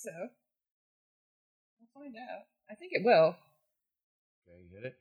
so. 0.00 0.10
I'll 0.12 2.02
find 2.02 2.14
out. 2.16 2.44
I 2.70 2.74
think 2.74 2.92
it 2.94 3.04
will. 3.04 3.36
Okay, 4.48 4.58
you 4.62 4.76
hit 4.76 4.86
it. 4.86 4.94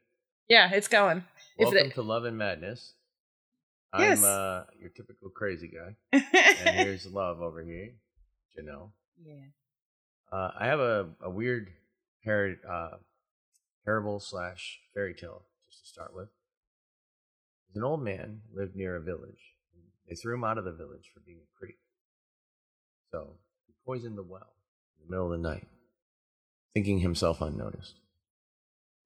Yeah, 0.47 0.69
it's 0.73 0.87
going. 0.87 1.23
Welcome 1.57 1.77
it- 1.77 1.93
to 1.95 2.01
Love 2.01 2.25
and 2.25 2.37
Madness. 2.37 2.94
Yes. 3.97 4.20
I'm 4.20 4.25
uh, 4.25 4.63
your 4.79 4.89
typical 4.96 5.29
crazy 5.31 5.67
guy, 5.67 5.96
and 6.63 6.75
here's 6.75 7.07
Love 7.07 7.41
over 7.41 7.63
here, 7.63 7.89
Janelle. 8.55 8.91
yeah. 9.20 9.46
Uh, 10.31 10.51
I 10.59 10.67
have 10.67 10.79
a, 10.79 11.08
a 11.24 11.29
weird 11.29 11.70
par- 12.24 12.58
uh, 12.72 12.97
parable 13.84 14.20
slash 14.20 14.79
fairy 14.94 15.16
tale 15.16 15.42
just 15.72 15.86
to 15.86 15.90
start 15.90 16.13
with. 16.16 16.27
An 17.73 17.84
old 17.84 18.04
man 18.04 18.41
lived 18.54 18.76
near 18.76 18.95
a 18.95 19.02
village. 19.02 19.55
They 20.08 20.13
threw 20.16 20.36
him 20.36 20.44
out 20.44 20.59
of 20.59 20.66
the 20.66 20.72
village 20.73 21.09
for 21.12 21.22
being 21.26 21.40
a 21.40 21.58
creep. 21.59 21.80
So 23.12 23.38
he 23.66 23.73
poisoned 23.88 24.20
the 24.20 24.23
well 24.23 24.54
in 25.00 25.05
the 25.08 25.12
middle 25.12 25.31
of 25.34 25.41
the 25.41 25.48
night, 25.50 25.68
thinking 26.73 26.99
himself 26.99 27.41
unnoticed. 27.41 27.95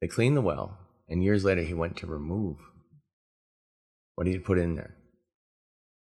They 0.02 0.08
cleaned 0.08 0.36
the 0.38 0.42
well, 0.42 0.78
and 1.08 1.24
years 1.24 1.44
later 1.46 1.62
he 1.62 1.74
went 1.74 1.96
to 1.98 2.08
remove 2.08 2.58
what 4.16 4.28
he 4.28 4.34
had 4.34 4.44
put 4.46 4.58
in 4.60 4.76
there 4.76 4.96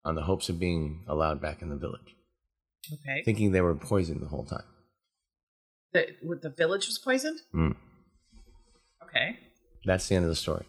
on 0.05 0.15
the 0.15 0.23
hopes 0.23 0.49
of 0.49 0.59
being 0.59 1.03
allowed 1.07 1.41
back 1.41 1.61
in 1.61 1.69
the 1.69 1.75
village, 1.75 2.15
Okay. 2.93 3.21
thinking 3.25 3.51
they 3.51 3.61
were 3.61 3.75
poisoned 3.75 4.21
the 4.21 4.27
whole 4.27 4.45
time. 4.45 4.63
The, 5.93 6.07
the 6.41 6.49
village 6.49 6.85
was 6.87 6.97
poisoned? 6.97 7.39
Mm. 7.53 7.75
Okay. 9.03 9.39
That's 9.85 10.07
the 10.07 10.15
end 10.15 10.25
of 10.25 10.29
the 10.29 10.35
story. 10.35 10.65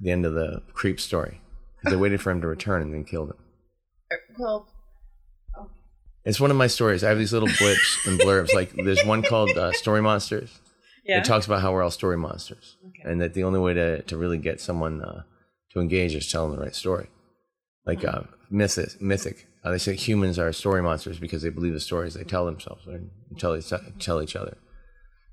The 0.00 0.10
end 0.10 0.24
of 0.26 0.34
the 0.34 0.62
creep 0.72 0.98
story. 0.98 1.40
Because 1.78 1.92
they 1.92 2.00
waited 2.00 2.20
for 2.20 2.30
him 2.30 2.40
to 2.40 2.46
return 2.46 2.82
and 2.82 2.92
then 2.94 3.04
killed 3.04 3.30
him. 3.30 3.36
Uh, 4.10 4.16
Well, 4.38 4.68
It's 6.24 6.40
one 6.40 6.50
of 6.50 6.56
my 6.56 6.68
stories. 6.68 7.02
I 7.02 7.08
have 7.08 7.18
these 7.18 7.32
little 7.32 7.48
blips 7.58 7.98
and 8.06 8.18
blurbs. 8.20 8.54
Like 8.54 8.72
there's 8.74 9.04
one 9.04 9.22
called 9.22 9.50
uh, 9.50 9.72
Story 9.72 10.00
Monsters. 10.02 10.60
yeah. 11.04 11.18
It 11.18 11.24
talks 11.24 11.46
about 11.46 11.62
how 11.62 11.72
we're 11.72 11.82
all 11.82 11.90
story 11.90 12.16
monsters, 12.16 12.76
Okay. 12.88 13.10
and 13.10 13.20
that 13.20 13.34
the 13.34 13.42
only 13.44 13.58
way 13.58 13.74
to, 13.74 14.02
to 14.02 14.16
really 14.16 14.38
get 14.38 14.60
someone 14.60 15.02
uh, 15.02 15.22
to 15.72 15.80
engage 15.80 16.14
is 16.14 16.30
tell 16.30 16.46
them 16.48 16.56
the 16.56 16.62
right 16.62 16.74
story. 16.74 17.08
Like 17.84 18.04
uh, 18.04 18.22
mythic, 18.50 19.00
mythic. 19.02 19.48
Uh, 19.64 19.70
they 19.72 19.78
say 19.78 19.94
humans 19.94 20.38
are 20.38 20.52
story 20.52 20.82
monsters 20.82 21.18
because 21.18 21.42
they 21.42 21.48
believe 21.48 21.72
the 21.72 21.80
stories 21.80 22.14
they 22.14 22.24
tell 22.24 22.44
themselves 22.46 22.86
or 22.86 23.00
tell 23.38 23.56
each, 23.56 23.72
tell 23.98 24.22
each 24.22 24.36
other. 24.36 24.56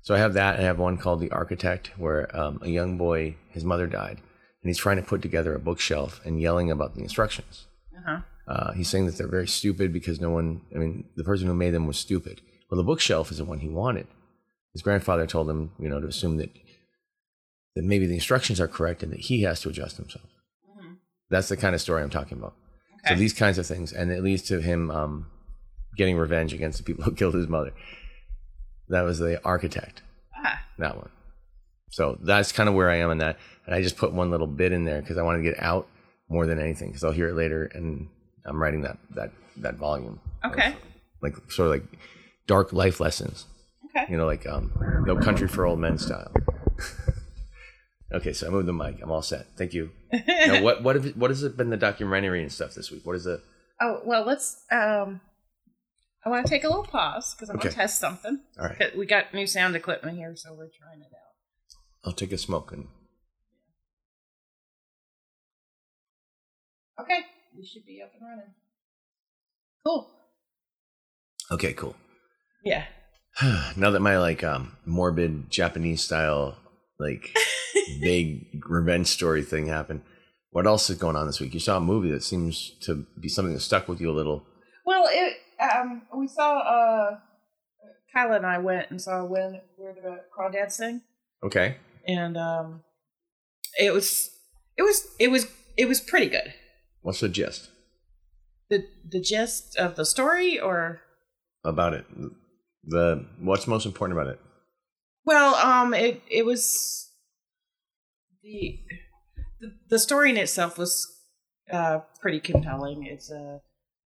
So 0.02 0.14
I 0.14 0.18
have 0.18 0.34
that, 0.34 0.54
and 0.56 0.64
I 0.64 0.66
have 0.66 0.78
one 0.78 0.96
called 0.96 1.20
The 1.20 1.30
Architect, 1.30 1.92
where 1.98 2.34
um, 2.36 2.58
a 2.62 2.68
young 2.68 2.96
boy, 2.96 3.36
his 3.50 3.64
mother 3.64 3.86
died, 3.86 4.16
and 4.62 4.68
he's 4.68 4.78
trying 4.78 4.96
to 4.96 5.02
put 5.02 5.20
together 5.22 5.54
a 5.54 5.58
bookshelf 5.60 6.20
and 6.24 6.40
yelling 6.40 6.70
about 6.70 6.94
the 6.94 7.02
instructions. 7.02 7.66
uh-huh. 7.96 8.20
Uh, 8.48 8.72
he's 8.72 8.88
saying 8.88 9.06
that 9.06 9.16
they're 9.16 9.28
very 9.28 9.46
stupid 9.46 9.92
because 9.92 10.20
no 10.20 10.30
one, 10.30 10.62
I 10.74 10.78
mean, 10.78 11.04
the 11.16 11.24
person 11.24 11.46
who 11.46 11.54
made 11.54 11.70
them 11.72 11.86
was 11.86 11.98
stupid. 11.98 12.40
Well, 12.70 12.76
the 12.76 12.84
bookshelf 12.84 13.30
is 13.30 13.38
the 13.38 13.44
one 13.44 13.60
he 13.60 13.68
wanted. 13.68 14.06
His 14.72 14.82
grandfather 14.82 15.26
told 15.26 15.48
him, 15.50 15.72
you 15.78 15.88
know, 15.88 16.00
to 16.00 16.06
assume 16.06 16.36
that 16.38 16.50
that 17.76 17.84
maybe 17.84 18.06
the 18.06 18.14
instructions 18.14 18.60
are 18.60 18.66
correct 18.66 19.02
and 19.04 19.12
that 19.12 19.20
he 19.20 19.42
has 19.42 19.60
to 19.60 19.68
adjust 19.68 19.96
himself. 19.96 20.24
Mhm. 20.76 20.96
That's 21.30 21.48
the 21.48 21.56
kind 21.56 21.74
of 21.74 21.80
story 21.80 22.02
I'm 22.02 22.10
talking 22.10 22.38
about. 22.38 22.54
So 23.06 23.14
these 23.14 23.32
kinds 23.32 23.58
of 23.58 23.66
things, 23.66 23.92
and 23.92 24.10
it 24.10 24.22
leads 24.22 24.42
to 24.42 24.60
him 24.60 24.90
um, 24.90 25.26
getting 25.96 26.16
revenge 26.16 26.52
against 26.52 26.78
the 26.78 26.84
people 26.84 27.04
who 27.04 27.12
killed 27.20 27.34
his 27.34 27.48
mother. 27.48 27.72
That 28.88 29.02
was 29.02 29.18
the 29.20 29.42
architect, 29.44 30.02
Ah, 30.36 30.60
that 30.78 30.96
one. 30.96 31.10
So 31.90 32.18
that's 32.22 32.50
kind 32.52 32.68
of 32.68 32.74
where 32.74 32.90
I 32.90 32.96
am 32.96 33.10
in 33.10 33.18
that. 33.18 33.38
And 33.66 33.74
I 33.74 33.82
just 33.82 33.96
put 33.96 34.12
one 34.12 34.30
little 34.30 34.46
bit 34.48 34.72
in 34.72 34.84
there 34.84 35.00
because 35.00 35.16
I 35.16 35.22
wanted 35.22 35.38
to 35.38 35.50
get 35.50 35.62
out 35.62 35.86
more 36.28 36.46
than 36.46 36.58
anything 36.60 36.88
because 36.88 37.04
I'll 37.04 37.12
hear 37.12 37.28
it 37.28 37.34
later 37.34 37.64
and 37.66 38.08
I'm 38.44 38.60
writing 38.62 38.82
that 38.82 38.98
that 39.14 39.32
that 39.58 39.74
volume. 39.76 40.20
of, 40.42 40.52
Okay. 40.52 40.74
like 41.22 41.34
sort 41.50 41.66
of 41.68 41.72
like 41.72 41.98
dark 42.46 42.72
life 42.72 43.00
lessons. 43.00 43.46
okay. 43.86 44.06
You 44.10 44.16
know, 44.16 44.26
like 44.26 44.46
um, 44.46 44.72
No 45.06 45.16
Country 45.16 45.48
for 45.48 45.66
Old 45.66 45.78
Men 45.78 45.98
style. 45.98 46.32
okay, 48.12 48.32
so 48.32 48.46
I 48.46 48.50
moved 48.50 48.66
the 48.68 48.72
mic. 48.72 49.00
I'm 49.02 49.10
all 49.10 49.22
set. 49.22 49.46
Thank 49.56 49.74
you. 49.74 49.90
now, 50.12 50.62
what 50.62 50.82
what 50.82 50.96
have, 50.96 51.06
what 51.16 51.30
has 51.30 51.42
it 51.42 51.56
been 51.56 51.70
the 51.70 51.76
documentary 51.76 52.42
and 52.42 52.50
stuff 52.52 52.74
this 52.74 52.90
week? 52.90 53.04
What 53.06 53.16
is 53.16 53.26
it? 53.26 53.40
Oh 53.80 54.00
well, 54.04 54.24
let's. 54.24 54.64
Um, 54.70 55.20
I 56.24 56.28
want 56.28 56.46
to 56.46 56.50
take 56.50 56.64
a 56.64 56.68
little 56.68 56.84
pause 56.84 57.34
because 57.34 57.48
I'm 57.50 57.56
Okay. 57.56 57.68
gonna 57.68 57.76
test 57.76 57.98
something. 57.98 58.40
All 58.58 58.66
right. 58.66 58.96
We 58.96 59.06
got 59.06 59.32
new 59.32 59.46
sound 59.46 59.74
equipment 59.76 60.18
here, 60.18 60.34
so 60.36 60.52
we're 60.52 60.68
trying 60.68 61.00
it 61.00 61.12
out. 61.14 61.34
I'll 62.04 62.12
take 62.12 62.32
a 62.32 62.38
smoke 62.38 62.72
and 62.72 62.88
Okay, 67.00 67.20
we 67.60 67.66
should 67.66 67.84
be 67.84 68.00
up 68.02 68.10
and 68.18 68.26
running. 68.26 68.54
Cool. 69.84 70.10
okay, 71.52 71.74
cool. 71.74 71.94
Yeah. 72.64 72.84
now 73.76 73.90
that 73.90 74.00
my 74.00 74.18
like 74.18 74.42
um 74.42 74.76
morbid 74.86 75.50
Japanese 75.50 76.02
style 76.02 76.56
like 76.98 77.34
big 78.00 78.62
revenge 78.66 79.08
story 79.08 79.42
thing 79.42 79.66
happened, 79.66 80.02
what 80.50 80.66
else 80.66 80.88
is 80.88 80.96
going 80.96 81.16
on 81.16 81.26
this 81.26 81.38
week? 81.38 81.52
You 81.52 81.60
saw 81.60 81.76
a 81.76 81.80
movie 81.80 82.10
that 82.12 82.22
seems 82.22 82.70
to 82.80 83.06
be 83.18 83.28
something 83.28 83.52
that 83.52 83.60
stuck 83.60 83.88
with 83.88 84.00
you 84.00 84.10
a 84.10 84.12
little. 84.12 84.42
Well, 84.86 85.08
it. 85.10 85.36
Um, 85.60 86.02
we 86.16 86.28
saw. 86.28 86.58
Uh, 86.58 87.18
Kyla 88.12 88.36
and 88.36 88.46
I 88.46 88.58
went 88.58 88.90
and 88.90 89.00
saw 89.00 89.24
when 89.24 89.60
where 89.76 89.94
the 89.94 90.20
crawdads 90.36 90.72
sing, 90.72 91.02
Okay, 91.44 91.76
and 92.08 92.36
um, 92.36 92.82
it 93.78 93.92
was. 93.92 94.30
It 94.76 94.82
was. 94.82 95.06
It 95.18 95.30
was. 95.30 95.46
It 95.76 95.86
was 95.86 96.00
pretty 96.00 96.28
good. 96.28 96.52
What's 97.02 97.20
the 97.20 97.28
gist 97.28 97.70
The 98.68 98.84
the 99.08 99.20
gist 99.20 99.76
of 99.76 99.96
the 99.96 100.04
story, 100.04 100.60
or 100.60 101.00
about 101.64 101.94
it? 101.94 102.06
The 102.84 103.26
what's 103.38 103.66
most 103.66 103.86
important 103.86 104.18
about 104.18 104.32
it? 104.32 104.40
Well, 105.24 105.54
um, 105.54 105.94
it 105.94 106.22
it 106.30 106.44
was 106.46 107.12
the 108.42 108.78
the, 109.60 109.72
the 109.88 109.98
story 109.98 110.30
in 110.30 110.36
itself 110.36 110.78
was 110.78 111.06
uh 111.72 112.00
pretty 112.20 112.40
compelling. 112.40 113.06
It's 113.06 113.30
a 113.30 113.60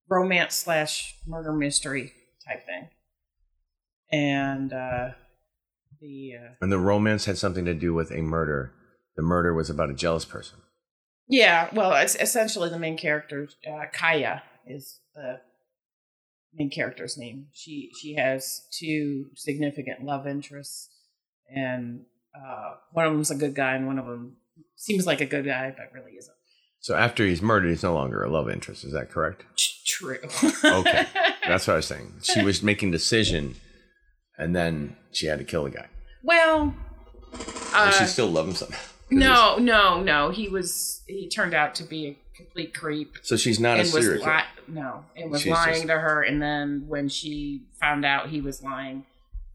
romance 0.08 0.54
slash 0.54 1.14
murder 1.26 1.52
mystery 1.52 2.12
type 2.46 2.66
thing, 2.66 2.88
and 4.12 4.72
uh 4.72 5.10
the 6.00 6.32
uh, 6.38 6.54
And 6.60 6.72
the 6.72 6.78
romance 6.78 7.24
had 7.26 7.38
something 7.38 7.64
to 7.64 7.74
do 7.74 7.94
with 7.94 8.10
a 8.10 8.22
murder. 8.22 8.72
The 9.16 9.22
murder 9.22 9.54
was 9.54 9.70
about 9.70 9.90
a 9.90 9.94
jealous 9.94 10.24
person. 10.24 10.58
Yeah, 11.28 11.68
well, 11.72 11.94
it's 11.94 12.16
essentially 12.16 12.68
the 12.68 12.78
main 12.78 12.96
character 12.96 13.48
uh, 13.66 13.84
Kya 13.96 14.42
is 14.66 15.00
the 15.14 15.40
main 16.54 16.70
character's 16.70 17.16
name. 17.16 17.46
She 17.52 17.90
she 18.00 18.14
has 18.14 18.66
two 18.78 19.26
significant 19.34 20.04
love 20.04 20.26
interests, 20.26 20.90
and 21.54 22.02
uh, 22.34 22.74
one 22.92 23.06
of 23.06 23.12
them's 23.12 23.30
a 23.30 23.36
good 23.36 23.54
guy, 23.54 23.74
and 23.74 23.86
one 23.86 23.98
of 23.98 24.06
them 24.06 24.36
seems 24.76 25.06
like 25.06 25.20
a 25.20 25.26
good 25.26 25.46
guy, 25.46 25.74
but 25.76 25.92
really 25.92 26.12
isn't. 26.12 26.34
So 26.80 26.94
after 26.94 27.24
he's 27.26 27.40
murdered, 27.40 27.70
he's 27.70 27.82
no 27.82 27.94
longer 27.94 28.22
a 28.22 28.28
love 28.30 28.50
interest. 28.50 28.84
Is 28.84 28.92
that 28.92 29.08
correct? 29.10 29.46
True. 29.86 30.18
Okay. 30.62 31.06
That's 31.48 31.66
what 31.66 31.74
I 31.74 31.76
was 31.76 31.86
saying. 31.86 32.12
She 32.22 32.42
was 32.42 32.62
making 32.62 32.90
decision, 32.90 33.54
and 34.36 34.54
then 34.54 34.96
she 35.10 35.26
had 35.26 35.38
to 35.38 35.44
kill 35.44 35.64
the 35.64 35.70
guy. 35.70 35.86
well, 36.22 36.74
And 37.74 37.94
she 37.94 38.04
uh, 38.04 38.06
still 38.06 38.28
loved 38.28 38.50
him 38.50 38.54
somehow. 38.56 38.78
No, 39.18 39.56
no, 39.58 40.02
no. 40.02 40.30
He 40.30 40.48
was. 40.48 41.02
He 41.06 41.28
turned 41.28 41.54
out 41.54 41.74
to 41.76 41.84
be 41.84 42.06
a 42.06 42.16
complete 42.36 42.74
creep. 42.74 43.16
So 43.22 43.36
she's 43.36 43.60
not 43.60 43.78
a 43.80 43.84
serial 43.84 44.22
killer. 44.24 44.36
li- 44.36 44.74
no, 44.74 45.04
and 45.16 45.30
was 45.30 45.42
She's 45.42 45.52
lying 45.52 45.74
just- 45.74 45.86
to 45.88 45.98
her. 45.98 46.22
And 46.22 46.40
then 46.42 46.84
when 46.88 47.08
she 47.08 47.62
found 47.80 48.04
out 48.04 48.28
he 48.28 48.40
was 48.40 48.62
lying, 48.62 49.04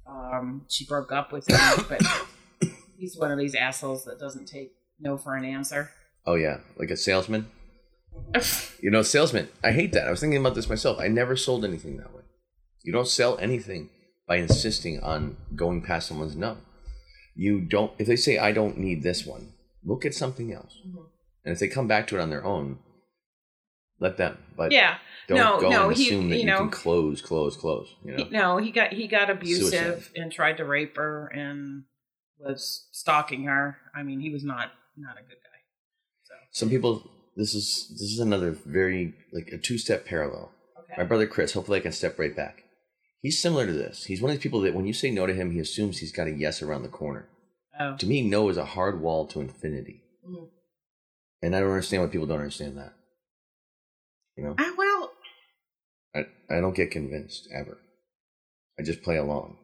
um, 0.08 0.66
she 0.69 0.86
broke 0.86 1.12
up 1.12 1.31
with 1.31 1.50
him. 1.50 1.58
but 1.90 2.02
he's 2.98 3.18
one 3.18 3.31
of 3.31 3.38
these 3.38 3.56
assholes 3.56 4.06
that 4.06 4.19
doesn't 4.19 4.46
take 4.46 4.74
no 5.00 5.18
for 5.18 5.36
an 5.36 5.46
answer. 5.46 5.92
Oh 6.25 6.36
yeah, 6.36 6.59
like 6.78 6.90
a 6.92 6.98
salesman. 6.98 7.48
You 8.81 8.90
know, 8.92 9.02
salesman. 9.02 9.50
I 9.62 9.72
hate 9.74 9.92
that. 9.92 10.08
I 10.08 10.12
was 10.12 10.22
thinking 10.22 10.40
about 10.40 10.56
this 10.56 10.69
myself. 10.69 11.00
I 11.00 11.09
never 11.09 11.36
sold 11.36 11.66
anything 11.66 11.98
that 11.98 12.14
way. 12.16 12.22
You 12.84 12.94
don't 12.94 13.08
sell 13.09 13.38
anything 13.40 13.90
by 14.25 14.38
insisting 14.38 15.01
on 15.01 15.36
going 15.54 15.81
past 15.81 16.07
someone's 16.07 16.36
no. 16.36 16.57
You 17.39 17.62
don't. 17.62 17.94
If 17.97 18.06
they 18.07 18.18
say 18.18 18.38
I 18.38 18.51
don't 18.51 18.77
need 18.77 19.01
this 19.01 19.25
one, 19.25 19.53
look 19.86 20.06
at 20.06 20.13
something 20.13 20.51
else. 20.51 20.77
Mhm. 20.86 21.06
And 21.45 21.53
if 21.53 21.59
they 21.59 21.69
come 21.69 21.88
back 21.88 22.06
to 22.07 22.18
it 22.18 22.21
on 22.21 22.30
their 22.30 22.44
own, 22.44 22.80
let 23.97 24.18
them. 24.18 24.38
But 24.57 24.74
yeah, 24.74 24.97
don't 25.30 25.38
no, 25.38 25.62
go 25.62 25.69
no, 25.69 25.89
he- 25.89 26.12
you 26.12 26.19
you, 26.19 26.44
know- 26.44 26.57
can 26.57 26.69
close, 26.69 27.21
close, 27.21 27.56
close. 27.56 27.95
You 28.03 28.12
know. 28.12 28.24
He- 28.25 28.30
no, 28.30 28.57
he 28.57 28.71
got 28.71 28.91
he 28.91 29.07
got 29.07 29.30
abusive 29.30 29.69
Suicide. 30.03 30.03
and 30.21 30.31
tried 30.33 30.57
to 30.57 30.65
rape 30.65 30.97
her 30.97 31.27
and 31.27 31.86
was 32.38 32.89
stalking 32.91 33.44
her. 33.45 33.77
I 33.95 34.03
mean, 34.03 34.19
he 34.19 34.31
was 34.31 34.44
not 34.44 34.74
not 34.97 35.15
a 35.18 35.21
good 35.21 35.38
guy. 35.41 35.59
So 36.24 36.33
Some 36.51 36.69
people. 36.69 37.09
This 37.38 37.56
is 37.56 37.88
this 37.91 38.12
is 38.12 38.19
another 38.19 38.51
very 38.51 39.13
like 39.31 39.47
a 39.53 39.57
two 39.57 39.77
step 39.77 40.06
parallel. 40.06 40.51
okay, 40.77 40.95
My 40.97 41.06
brother 41.06 41.25
Chris, 41.25 41.53
hopefully 41.53 41.80
I 41.80 41.81
can 41.81 41.94
step 41.94 42.19
right 42.19 42.36
back. 42.36 42.63
He's 43.21 43.42
similar 43.42 43.66
to 43.66 43.74
this. 43.74 44.06
He's 44.06 44.21
one 44.21 44.31
of 44.31 44.38
these 44.38 44.44
people 44.44 44.62
that 44.62 44.74
when 44.74 44.86
you 44.86 44.94
say 44.94 45.12
no 45.12 45.25
to 45.25 45.33
him, 45.33 45.51
he 45.51 45.60
assumes 45.60 45.98
he's 45.98 46.12
got 46.13 46.27
a 46.27 46.31
yes 46.31 46.62
around 46.62 46.83
the 46.83 46.89
corner. 46.89 47.27
oh, 47.80 47.98
To 47.98 48.06
me, 48.06 48.21
no 48.21 48.48
is 48.50 48.57
a 48.57 48.66
hard 48.66 49.01
wall 49.01 49.27
to 49.27 49.42
infinity. 49.42 50.01
Mm. 50.27 50.48
And 51.42 51.56
I 51.56 51.60
don't 51.60 51.69
understand 51.69 52.04
why 52.04 52.10
people 52.10 52.27
don't 52.27 52.39
understand 52.39 52.77
that. 52.77 52.94
You 54.38 54.44
know, 54.45 54.56
Ah, 54.57 54.74
well, 54.77 55.12
I, 56.16 56.19
I 56.50 56.62
don't 56.62 56.75
get 56.75 56.92
convinced 56.92 57.50
ever. 57.54 57.77
I 58.80 58.83
just 58.83 59.01
play 59.04 59.18
along 59.18 59.57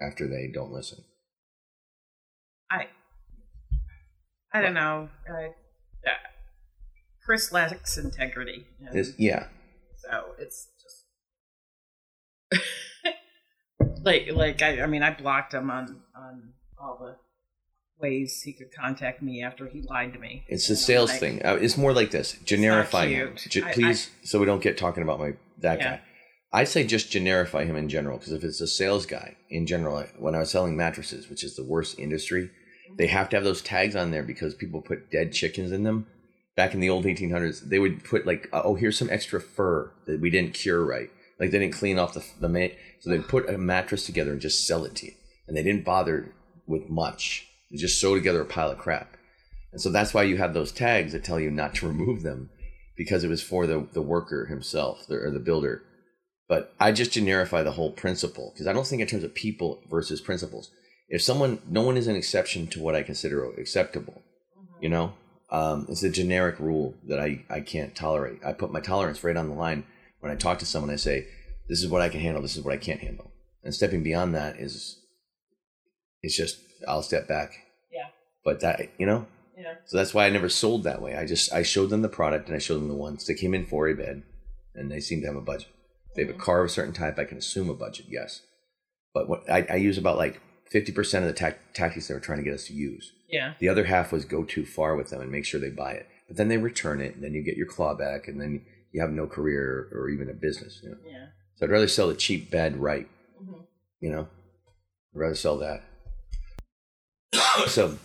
after 0.00 0.28
they 0.28 0.48
don't 0.52 0.72
listen. 0.72 1.02
I 2.70 2.86
I 4.52 4.60
don't 4.62 4.74
know. 4.74 5.08
Uh, 5.28 5.48
uh, 6.06 6.10
Chris 7.24 7.50
lacks 7.52 7.98
integrity, 7.98 8.66
and 8.80 9.14
yeah, 9.18 9.46
so 9.98 10.34
it's 10.38 10.68
just 10.80 12.62
like 14.04 14.28
like 14.32 14.62
I, 14.62 14.82
I 14.82 14.86
mean 14.86 15.02
I 15.02 15.10
blocked 15.14 15.54
him 15.54 15.70
on 15.70 16.00
on 16.16 16.52
all 16.80 16.98
the 17.00 17.16
ways 18.00 18.42
he 18.44 18.52
could 18.52 18.72
contact 18.74 19.22
me 19.22 19.42
after 19.42 19.66
he 19.68 19.82
lied 19.82 20.12
to 20.12 20.18
me. 20.18 20.44
it's 20.48 20.68
know, 20.68 20.74
sales 20.76 21.10
like- 21.10 21.20
thing. 21.20 21.44
Uh, 21.44 21.54
it's 21.60 21.76
more 21.76 21.92
like 21.92 22.10
this: 22.10 22.36
generify 22.44 23.08
him. 23.08 23.36
J- 23.36 23.62
I- 23.62 23.72
please, 23.72 24.10
so 24.24 24.40
we 24.40 24.46
don't 24.46 24.62
get 24.62 24.76
talking 24.76 25.02
about 25.02 25.18
my 25.20 25.34
that 25.60 25.78
Yeah. 25.78 25.96
guy. 25.96 26.00
I 26.54 26.64
say 26.64 26.84
just 26.84 27.10
generify 27.10 27.64
him 27.64 27.76
in 27.76 27.88
general 27.88 28.18
because 28.18 28.32
if 28.32 28.44
it's 28.44 28.60
a 28.60 28.66
sales 28.66 29.06
guy 29.06 29.36
in 29.48 29.66
general, 29.66 30.04
when 30.18 30.34
I 30.34 30.40
was 30.40 30.50
selling 30.50 30.76
mattresses, 30.76 31.30
which 31.30 31.42
is 31.44 31.56
the 31.56 31.64
worst 31.64 31.98
industry, 31.98 32.50
they 32.98 33.06
have 33.06 33.30
to 33.30 33.36
have 33.36 33.44
those 33.44 33.62
tags 33.62 33.96
on 33.96 34.10
there 34.10 34.22
because 34.22 34.54
people 34.54 34.82
put 34.82 35.10
dead 35.10 35.32
chickens 35.32 35.72
in 35.72 35.82
them. 35.84 36.06
Back 36.54 36.74
in 36.74 36.80
the 36.80 36.90
old 36.90 37.06
1800s, 37.06 37.60
they 37.70 37.78
would 37.78 38.04
put 38.04 38.26
like, 38.26 38.50
oh, 38.52 38.74
here's 38.74 38.98
some 38.98 39.08
extra 39.08 39.40
fur 39.40 39.92
that 40.06 40.20
we 40.20 40.28
didn't 40.28 40.52
cure 40.52 40.84
right. 40.84 41.08
Like 41.42 41.50
they 41.50 41.58
didn't 41.58 41.74
clean 41.74 41.98
off 41.98 42.14
the 42.14 42.24
the 42.38 42.48
mate, 42.48 42.78
so 43.00 43.10
they'd 43.10 43.26
put 43.26 43.50
a 43.50 43.58
mattress 43.58 44.06
together 44.06 44.30
and 44.30 44.40
just 44.40 44.64
sell 44.64 44.84
it 44.84 44.94
to 44.94 45.06
you, 45.06 45.12
and 45.48 45.56
they 45.56 45.64
didn't 45.64 45.84
bother 45.84 46.32
with 46.68 46.88
much. 46.88 47.48
They 47.68 47.78
just 47.78 48.00
sew 48.00 48.14
together 48.14 48.42
a 48.42 48.44
pile 48.44 48.70
of 48.70 48.78
crap. 48.78 49.16
And 49.72 49.80
so 49.80 49.90
that's 49.90 50.14
why 50.14 50.22
you 50.22 50.36
have 50.36 50.54
those 50.54 50.70
tags 50.70 51.12
that 51.12 51.24
tell 51.24 51.40
you 51.40 51.50
not 51.50 51.74
to 51.74 51.88
remove 51.88 52.22
them 52.22 52.50
because 52.96 53.24
it 53.24 53.28
was 53.28 53.42
for 53.42 53.66
the, 53.66 53.88
the 53.92 54.00
worker 54.00 54.46
himself 54.46 55.10
or 55.10 55.32
the 55.32 55.40
builder. 55.40 55.82
But 56.48 56.72
I 56.78 56.92
just 56.92 57.10
generify 57.10 57.64
the 57.64 57.72
whole 57.72 57.90
principle 57.90 58.52
because 58.54 58.68
I 58.68 58.72
don't 58.72 58.86
think 58.86 59.02
in 59.02 59.08
terms 59.08 59.24
of 59.24 59.34
people 59.34 59.82
versus 59.90 60.20
principles. 60.20 60.70
If 61.08 61.22
someone, 61.22 61.60
no 61.68 61.82
one 61.82 61.96
is 61.96 62.06
an 62.06 62.14
exception 62.14 62.68
to 62.68 62.80
what 62.80 62.94
I 62.94 63.02
consider 63.02 63.44
acceptable, 63.54 64.22
you 64.80 64.90
know? 64.90 65.14
Um, 65.50 65.86
it's 65.88 66.04
a 66.04 66.08
generic 66.08 66.60
rule 66.60 66.94
that 67.08 67.18
I, 67.18 67.44
I 67.50 67.62
can't 67.62 67.96
tolerate. 67.96 68.38
I 68.46 68.52
put 68.52 68.72
my 68.72 68.80
tolerance 68.80 69.24
right 69.24 69.36
on 69.36 69.48
the 69.48 69.56
line 69.56 69.84
when 70.22 70.32
I 70.32 70.36
talk 70.36 70.58
to 70.60 70.66
someone. 70.66 70.90
I 70.90 70.96
say, 70.96 71.26
this 71.68 71.82
is 71.82 71.88
what 71.88 72.02
I 72.02 72.08
can 72.08 72.20
handle, 72.20 72.42
this 72.42 72.56
is 72.56 72.64
what 72.64 72.74
I 72.74 72.78
can't 72.78 73.00
handle. 73.00 73.30
And 73.62 73.74
stepping 73.74 74.02
beyond 74.02 74.34
that 74.34 74.56
is, 74.56 74.98
it's 76.22 76.36
just, 76.36 76.58
I'll 76.88 77.02
step 77.02 77.28
back. 77.28 77.52
Yeah. 77.92 78.06
But 78.44 78.60
that, 78.60 78.90
you 78.98 79.06
know, 79.06 79.26
Yeah. 79.56 79.74
so 79.84 79.96
that's 79.96 80.14
why 80.14 80.26
I 80.26 80.30
never 80.30 80.48
sold 80.48 80.84
that 80.84 81.02
way. 81.02 81.16
I 81.16 81.26
just 81.26 81.52
I 81.52 81.62
showed 81.62 81.90
them 81.90 82.02
the 82.02 82.08
product 82.08 82.48
and 82.48 82.56
I 82.56 82.58
showed 82.58 82.80
them 82.80 82.88
the 82.88 82.94
ones 82.94 83.26
they 83.26 83.34
came 83.34 83.54
in 83.54 83.66
for 83.66 83.88
a 83.88 83.94
bed, 83.94 84.22
and 84.74 84.90
they 84.90 85.00
seem 85.00 85.20
to 85.20 85.26
have 85.26 85.36
a 85.36 85.40
budget. 85.40 85.68
If 86.10 86.14
they 86.14 86.22
have 86.22 86.30
a 86.30 86.32
mm-hmm. 86.32 86.42
car 86.42 86.60
of 86.60 86.66
a 86.66 86.68
certain 86.68 86.94
type, 86.94 87.18
I 87.18 87.24
can 87.24 87.38
assume 87.38 87.70
a 87.70 87.74
budget, 87.74 88.06
yes. 88.08 88.42
But 89.14 89.28
what 89.28 89.48
I, 89.48 89.66
I 89.70 89.76
use 89.76 89.98
about 89.98 90.16
like 90.16 90.40
fifty 90.70 90.92
percent 90.92 91.24
of 91.24 91.30
the 91.30 91.38
tac- 91.38 91.74
tactics 91.74 92.08
they 92.08 92.14
were 92.14 92.20
trying 92.20 92.38
to 92.38 92.44
get 92.44 92.54
us 92.54 92.66
to 92.66 92.74
use. 92.74 93.12
Yeah. 93.28 93.54
The 93.60 93.68
other 93.68 93.84
half 93.84 94.12
was 94.12 94.24
go 94.24 94.44
too 94.44 94.64
far 94.64 94.96
with 94.96 95.10
them 95.10 95.20
and 95.20 95.30
make 95.30 95.44
sure 95.44 95.60
they 95.60 95.70
buy 95.70 95.92
it. 95.92 96.06
But 96.26 96.36
then 96.36 96.48
they 96.48 96.58
return 96.58 97.00
it, 97.00 97.14
and 97.14 97.22
then 97.22 97.34
you 97.34 97.42
get 97.42 97.56
your 97.56 97.66
claw 97.66 97.94
back, 97.94 98.26
and 98.28 98.40
then 98.40 98.64
you 98.92 99.00
have 99.00 99.10
no 99.10 99.26
career 99.26 99.88
or 99.92 100.08
even 100.08 100.28
a 100.30 100.34
business. 100.34 100.80
You 100.82 100.90
know? 100.90 100.96
Yeah. 101.06 101.26
So 101.56 101.66
I'd 101.66 101.72
rather 101.72 101.88
sell 101.88 102.08
the 102.08 102.14
cheap 102.14 102.50
bed 102.50 102.76
right. 102.76 103.08
Mm-hmm. 103.42 103.62
You 104.00 104.10
know, 104.10 104.28
I'd 105.14 105.18
rather 105.18 105.34
sell 105.34 105.58
that. 105.58 105.82
so 107.66 107.98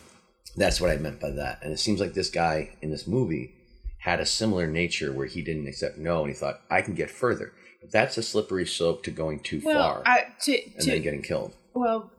that's 0.56 0.82
what 0.82 0.90
I 0.90 0.98
meant 0.98 1.20
by 1.20 1.32
that. 1.32 1.60
And 1.62 1.72
it 1.72 1.80
seems 1.80 2.00
like 2.00 2.14
this 2.14 2.30
guy 2.30 2.72
in 2.82 2.90
this 2.90 3.08
movie 3.08 3.54
had 4.00 4.20
a 4.20 4.26
similar 4.26 4.68
nature 4.68 5.12
where 5.12 5.28
he 5.28 5.42
didn't 5.42 5.68
accept 5.68 5.98
no, 5.98 6.22
and 6.22 6.30
he 6.30 6.34
thought 6.34 6.62
I 6.70 6.82
can 6.82 6.96
get 6.96 7.12
further. 7.12 7.52
But 7.82 7.92
that's 7.92 8.18
a 8.18 8.24
slippery 8.24 8.66
slope 8.66 9.04
to 9.04 9.12
going 9.12 9.42
too 9.42 9.62
Well, 9.64 9.96
far 9.96 10.04
I, 10.06 10.26
to, 10.44 10.64
and 10.64 10.82
to, 10.82 10.92
then 10.92 11.02
getting 11.02 11.22
killed. 11.22 11.54
Well, 11.74 12.12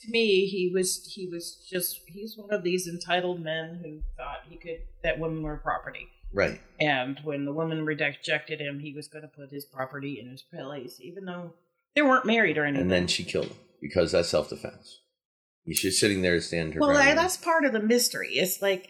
to 0.00 0.10
me, 0.10 0.46
he 0.46 0.70
was 0.72 1.10
he 1.14 1.26
was 1.26 1.66
just 1.68 2.00
he's 2.06 2.36
one 2.36 2.52
of 2.52 2.62
these 2.62 2.86
entitled 2.86 3.40
men 3.40 3.80
who 3.82 4.00
thought 4.16 4.40
he 4.48 4.56
could 4.56 4.82
that 5.02 5.18
women 5.18 5.42
were 5.42 5.56
property, 5.56 6.08
Right. 6.34 6.60
and 6.80 7.20
when 7.22 7.44
the 7.44 7.52
woman 7.52 7.86
rejected 7.86 8.60
him, 8.60 8.80
he 8.80 8.92
was 8.92 9.08
going 9.08 9.22
to 9.22 9.28
put 9.28 9.50
his 9.50 9.64
property 9.64 10.20
in 10.20 10.28
his 10.28 10.42
place, 10.42 11.00
even 11.00 11.24
though 11.24 11.52
they 11.94 12.02
weren't 12.02 12.26
married 12.26 12.58
or 12.58 12.64
anything. 12.64 12.82
And 12.82 12.90
then 12.90 13.06
she 13.06 13.22
killed 13.24 13.46
him 13.46 13.56
because 13.80 14.12
that's 14.12 14.28
self 14.28 14.48
defense. 14.50 15.00
She's 15.72 15.98
sitting 15.98 16.22
there 16.22 16.34
to 16.34 16.42
stand 16.42 16.74
her 16.74 16.80
well, 16.80 16.92
ground. 16.92 17.16
that's 17.16 17.36
part 17.38 17.64
of 17.64 17.72
the 17.72 17.80
mystery. 17.80 18.32
It's 18.32 18.60
like 18.60 18.88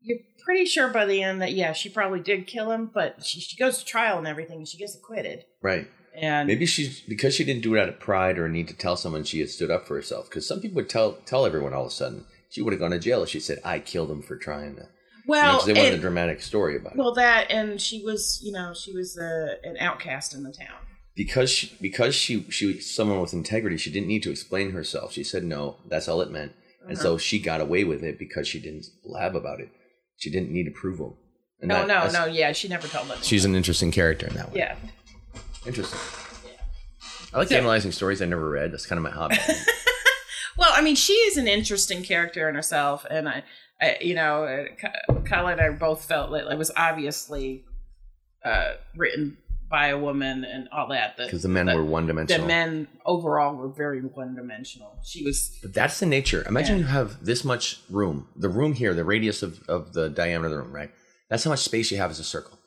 you're 0.00 0.20
pretty 0.44 0.64
sure 0.64 0.88
by 0.88 1.04
the 1.04 1.22
end 1.22 1.42
that 1.42 1.52
yeah, 1.52 1.72
she 1.72 1.88
probably 1.88 2.20
did 2.20 2.46
kill 2.46 2.70
him, 2.70 2.90
but 2.92 3.24
she, 3.24 3.40
she 3.40 3.56
goes 3.56 3.78
to 3.78 3.84
trial 3.84 4.18
and 4.18 4.26
everything, 4.26 4.58
and 4.58 4.68
she 4.68 4.78
gets 4.78 4.94
acquitted. 4.96 5.44
right. 5.62 5.88
And 6.16 6.46
Maybe 6.46 6.64
she's 6.64 7.00
because 7.00 7.34
she 7.34 7.42
didn't 7.42 7.64
do 7.64 7.74
it 7.74 7.80
out 7.80 7.88
of 7.88 7.98
pride 7.98 8.38
or 8.38 8.48
need 8.48 8.68
to 8.68 8.74
tell 8.76 8.96
someone 8.96 9.24
she 9.24 9.40
had 9.40 9.50
stood 9.50 9.68
up 9.72 9.84
for 9.84 9.96
herself. 9.96 10.28
Because 10.30 10.46
some 10.46 10.60
people 10.60 10.76
would 10.76 10.88
tell 10.88 11.14
tell 11.26 11.44
everyone 11.44 11.74
all 11.74 11.86
of 11.86 11.88
a 11.88 11.90
sudden 11.90 12.24
she 12.48 12.62
would 12.62 12.72
have 12.72 12.78
gone 12.78 12.92
to 12.92 13.00
jail 13.00 13.24
if 13.24 13.30
she 13.30 13.40
said 13.40 13.58
I 13.64 13.80
killed 13.80 14.12
him 14.12 14.22
for 14.22 14.36
trying 14.36 14.76
to. 14.76 14.86
You 15.26 15.32
know, 15.34 15.40
well, 15.40 15.56
'cause 15.58 15.66
they 15.66 15.72
wanted 15.72 15.86
and- 15.92 15.96
a 15.96 16.00
dramatic 16.00 16.42
story 16.42 16.76
about 16.76 16.92
it. 16.92 16.98
well, 16.98 17.14
that 17.14 17.50
and 17.50 17.80
she 17.80 18.02
was 18.02 18.40
you 18.42 18.52
know 18.52 18.74
she 18.74 18.92
was 18.92 19.16
uh, 19.18 19.54
an 19.62 19.76
outcast 19.78 20.34
in 20.34 20.42
the 20.42 20.52
town. 20.52 20.76
because 21.16 21.50
she 21.50 21.72
because 21.80 22.14
she 22.14 22.42
she 22.50 22.66
was 22.66 22.94
someone 22.94 23.20
with 23.20 23.32
integrity, 23.32 23.76
she 23.78 23.90
didn't 23.90 24.08
need 24.08 24.22
to 24.24 24.30
explain 24.30 24.72
herself. 24.72 25.12
She 25.12 25.24
said 25.24 25.44
no, 25.44 25.78
that's 25.88 26.08
all 26.08 26.20
it 26.20 26.30
meant, 26.30 26.52
and 26.86 26.92
Uh-huh. 26.96 27.02
so 27.02 27.18
she 27.18 27.38
got 27.38 27.60
away 27.60 27.84
with 27.84 28.02
it 28.04 28.18
because 28.18 28.46
she 28.48 28.60
didn't 28.60 28.86
blab 29.04 29.34
about 29.34 29.60
it. 29.60 29.68
She 30.18 30.30
didn't 30.30 30.50
need 30.50 30.66
approval. 30.68 31.18
And 31.60 31.68
No, 31.68 31.86
that- 31.86 32.12
no, 32.12 32.26
no. 32.26 32.32
Yeah, 32.32 32.52
she 32.52 32.68
never 32.68 32.86
told 32.88 33.08
them. 33.08 33.18
She's 33.22 33.44
an 33.46 33.54
interesting 33.54 33.90
character 33.92 34.26
in 34.26 34.34
that 34.34 34.52
way. 34.52 34.58
yeah. 34.58 34.76
interesting. 35.66 35.98
I 37.32 37.38
like 37.38 37.48
So- 37.48 37.56
analyzing 37.56 37.90
stories 37.92 38.20
I 38.20 38.26
never 38.26 38.48
read. 38.48 38.72
That's 38.72 38.84
kind 38.86 38.98
of 38.98 39.02
my 39.02 39.10
hobby. 39.10 39.36
Well, 40.56 40.70
I 40.72 40.82
mean, 40.82 40.94
she 40.94 41.14
is 41.14 41.36
an 41.36 41.48
interesting 41.48 42.04
character 42.04 42.48
in 42.48 42.54
herself, 42.54 43.04
and 43.10 43.28
I, 43.28 43.42
I 43.80 43.96
you 44.00 44.14
know, 44.14 44.44
uh, 44.44 44.64
Ky- 44.80 45.20
Kyla 45.28 45.52
and 45.52 45.60
I 45.60 45.70
both 45.70 46.04
felt 46.04 46.30
that 46.32 46.50
it 46.50 46.58
was 46.58 46.70
obviously 46.76 47.64
uh, 48.44 48.74
written 48.96 49.38
by 49.70 49.88
a 49.88 49.98
woman 49.98 50.44
and 50.44 50.68
all 50.70 50.88
that. 50.88 51.16
Because 51.16 51.42
The, 51.42 51.48
men 51.48 51.66
were 51.66 51.84
one 51.84 52.06
dimensional. 52.06 52.42
the 52.42 52.46
men 52.48 52.86
overall 53.04 53.54
were 53.56 53.68
very 53.68 54.00
one 54.00 54.36
dimensional. 54.36 54.98
She 55.04 55.24
was, 55.24 55.58
But 55.62 55.74
that's 55.74 55.98
the 55.98 56.06
nature. 56.06 56.44
Imagine 56.46 56.76
Yeah. 56.76 56.82
you 56.82 56.86
have 56.88 57.24
this 57.24 57.44
much 57.44 57.80
room. 57.90 58.28
The 58.36 58.48
room 58.48 58.74
here, 58.74 58.94
the 58.94 59.04
radius 59.04 59.42
of, 59.42 59.62
of 59.68 59.92
the 59.94 60.08
diameter 60.10 60.46
of 60.46 60.52
the 60.52 60.58
room, 60.62 60.72
right? 60.72 60.90
That's 61.30 61.42
how 61.44 61.50
much 61.50 61.60
space 61.60 61.90
you 61.90 61.96
have 61.96 62.10
as 62.10 62.20
a 62.20 62.24
circle. 62.24 62.58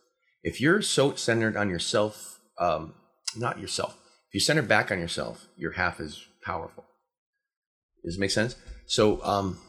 If 0.44 0.60
you're 0.60 0.82
so 0.82 1.14
centered 1.16 1.56
on 1.56 1.70
yourself, 1.70 2.40
um, 2.60 2.96
not 3.38 3.60
yourself, 3.60 3.94
if 4.30 4.34
you 4.34 4.40
center 4.40 4.64
back 4.64 4.92
on 4.92 5.00
yourself, 5.00 5.46
your 5.56 5.74
half 5.74 6.00
is 6.02 6.26
powerful. 6.44 6.86
Does 8.04 8.18
it 8.18 8.20
make 8.20 8.32
sense? 8.32 8.56
So, 8.88 9.24
um, 9.24 9.60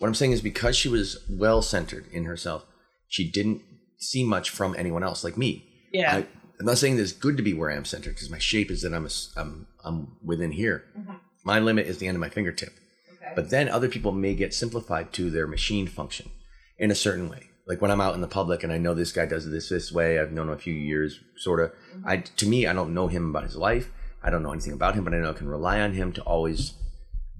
what 0.00 0.08
I'm 0.08 0.14
saying 0.14 0.32
is 0.32 0.40
because 0.40 0.76
she 0.76 0.88
was 0.88 1.18
well 1.28 1.60
centered 1.60 2.06
in 2.10 2.24
herself, 2.24 2.64
she 3.06 3.30
didn't 3.30 3.60
see 3.98 4.24
much 4.24 4.48
from 4.48 4.74
anyone 4.78 5.04
else, 5.04 5.22
like 5.22 5.36
me. 5.36 5.64
yeah, 5.92 6.16
I, 6.16 6.26
I'm 6.58 6.66
not 6.66 6.78
saying 6.78 6.96
that 6.96 7.02
it's 7.02 7.12
good 7.12 7.36
to 7.36 7.42
be 7.42 7.52
where 7.52 7.70
I 7.70 7.76
am 7.76 7.84
centered 7.84 8.14
because 8.14 8.30
my 8.30 8.38
shape 8.38 8.70
is 8.70 8.80
that 8.82 8.94
I'm, 8.94 9.06
a 9.06 9.40
am 9.40 9.66
I'm 9.84 10.16
within 10.24 10.52
here. 10.52 10.84
Mm-hmm. 10.98 11.12
My 11.44 11.58
limit 11.58 11.86
is 11.86 11.98
the 11.98 12.06
end 12.06 12.16
of 12.16 12.20
my 12.20 12.30
fingertip. 12.30 12.72
okay. 13.14 13.32
But 13.36 13.50
then 13.50 13.68
other 13.68 13.88
people 13.88 14.12
may 14.12 14.34
get 14.34 14.54
simplified 14.54 15.12
to 15.14 15.30
their 15.30 15.46
machine 15.46 15.86
function 15.86 16.30
in 16.78 16.90
a 16.90 16.94
certain 16.94 17.28
way. 17.28 17.48
Like 17.66 17.82
when 17.82 17.90
I'm 17.90 18.00
out 18.00 18.14
in 18.14 18.22
the 18.22 18.26
public 18.26 18.62
and 18.62 18.72
I 18.72 18.78
know 18.78 18.94
this 18.94 19.12
guy 19.12 19.26
does 19.26 19.50
this 19.50 19.68
this 19.68 19.92
way, 19.92 20.18
I've 20.18 20.32
known 20.32 20.48
him 20.48 20.54
a 20.54 20.58
few 20.58 20.74
years, 20.74 21.20
sort 21.36 21.60
of. 21.60 21.70
Mm-hmm. 21.70 22.08
I 22.08 22.16
to 22.16 22.46
me, 22.46 22.66
I 22.66 22.72
don't 22.72 22.94
know 22.94 23.08
him 23.08 23.28
about 23.28 23.44
his 23.44 23.56
life. 23.56 23.90
I 24.22 24.30
don't 24.30 24.42
know 24.42 24.52
anything 24.52 24.72
about 24.72 24.94
him, 24.94 25.04
but 25.04 25.12
I 25.12 25.18
know 25.18 25.30
I 25.30 25.34
can 25.34 25.48
rely 25.48 25.80
on 25.80 25.92
him 25.92 26.12
to 26.12 26.22
always 26.22 26.72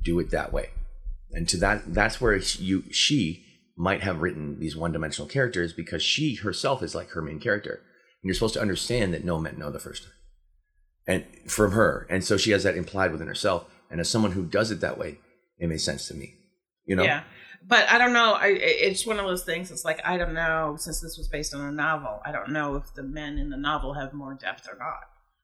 do 0.02 0.18
it 0.18 0.30
that 0.30 0.52
way. 0.52 0.70
And 1.32 1.48
to 1.48 1.56
that, 1.58 1.94
that's 1.94 2.20
where 2.20 2.34
you 2.34 2.84
she 2.90 3.44
might 3.76 4.02
have 4.02 4.20
written 4.20 4.58
these 4.58 4.76
one-dimensional 4.76 5.28
characters 5.28 5.72
because 5.72 6.02
she 6.02 6.34
herself 6.34 6.82
is 6.82 6.94
like 6.94 7.10
her 7.10 7.22
main 7.22 7.40
character, 7.40 7.74
and 7.74 8.24
you're 8.24 8.34
supposed 8.34 8.54
to 8.54 8.60
understand 8.60 9.14
that 9.14 9.24
no 9.24 9.38
meant 9.38 9.58
no 9.58 9.70
the 9.70 9.78
first 9.78 10.02
time, 10.02 10.12
and 11.06 11.50
from 11.50 11.72
her, 11.72 12.06
and 12.10 12.24
so 12.24 12.36
she 12.36 12.50
has 12.50 12.64
that 12.64 12.76
implied 12.76 13.12
within 13.12 13.28
herself. 13.28 13.66
And 13.90 14.00
as 14.00 14.08
someone 14.08 14.32
who 14.32 14.44
does 14.44 14.70
it 14.70 14.80
that 14.80 14.98
way, 14.98 15.18
it 15.58 15.68
makes 15.68 15.82
sense 15.82 16.06
to 16.08 16.14
me. 16.14 16.34
You 16.84 16.96
know, 16.96 17.02
yeah. 17.02 17.22
But 17.66 17.88
I 17.88 17.98
don't 17.98 18.12
know. 18.12 18.34
I, 18.34 18.48
it's 18.48 19.06
one 19.06 19.18
of 19.18 19.26
those 19.26 19.44
things. 19.44 19.70
It's 19.70 19.84
like 19.84 20.00
I 20.04 20.16
don't 20.16 20.34
know. 20.34 20.76
Since 20.78 21.00
this 21.00 21.16
was 21.16 21.28
based 21.28 21.54
on 21.54 21.60
a 21.60 21.72
novel, 21.72 22.20
I 22.24 22.32
don't 22.32 22.50
know 22.50 22.76
if 22.76 22.94
the 22.94 23.02
men 23.02 23.38
in 23.38 23.50
the 23.50 23.56
novel 23.56 23.94
have 23.94 24.12
more 24.12 24.34
depth 24.34 24.68
or 24.68 24.78
not. 24.78 25.00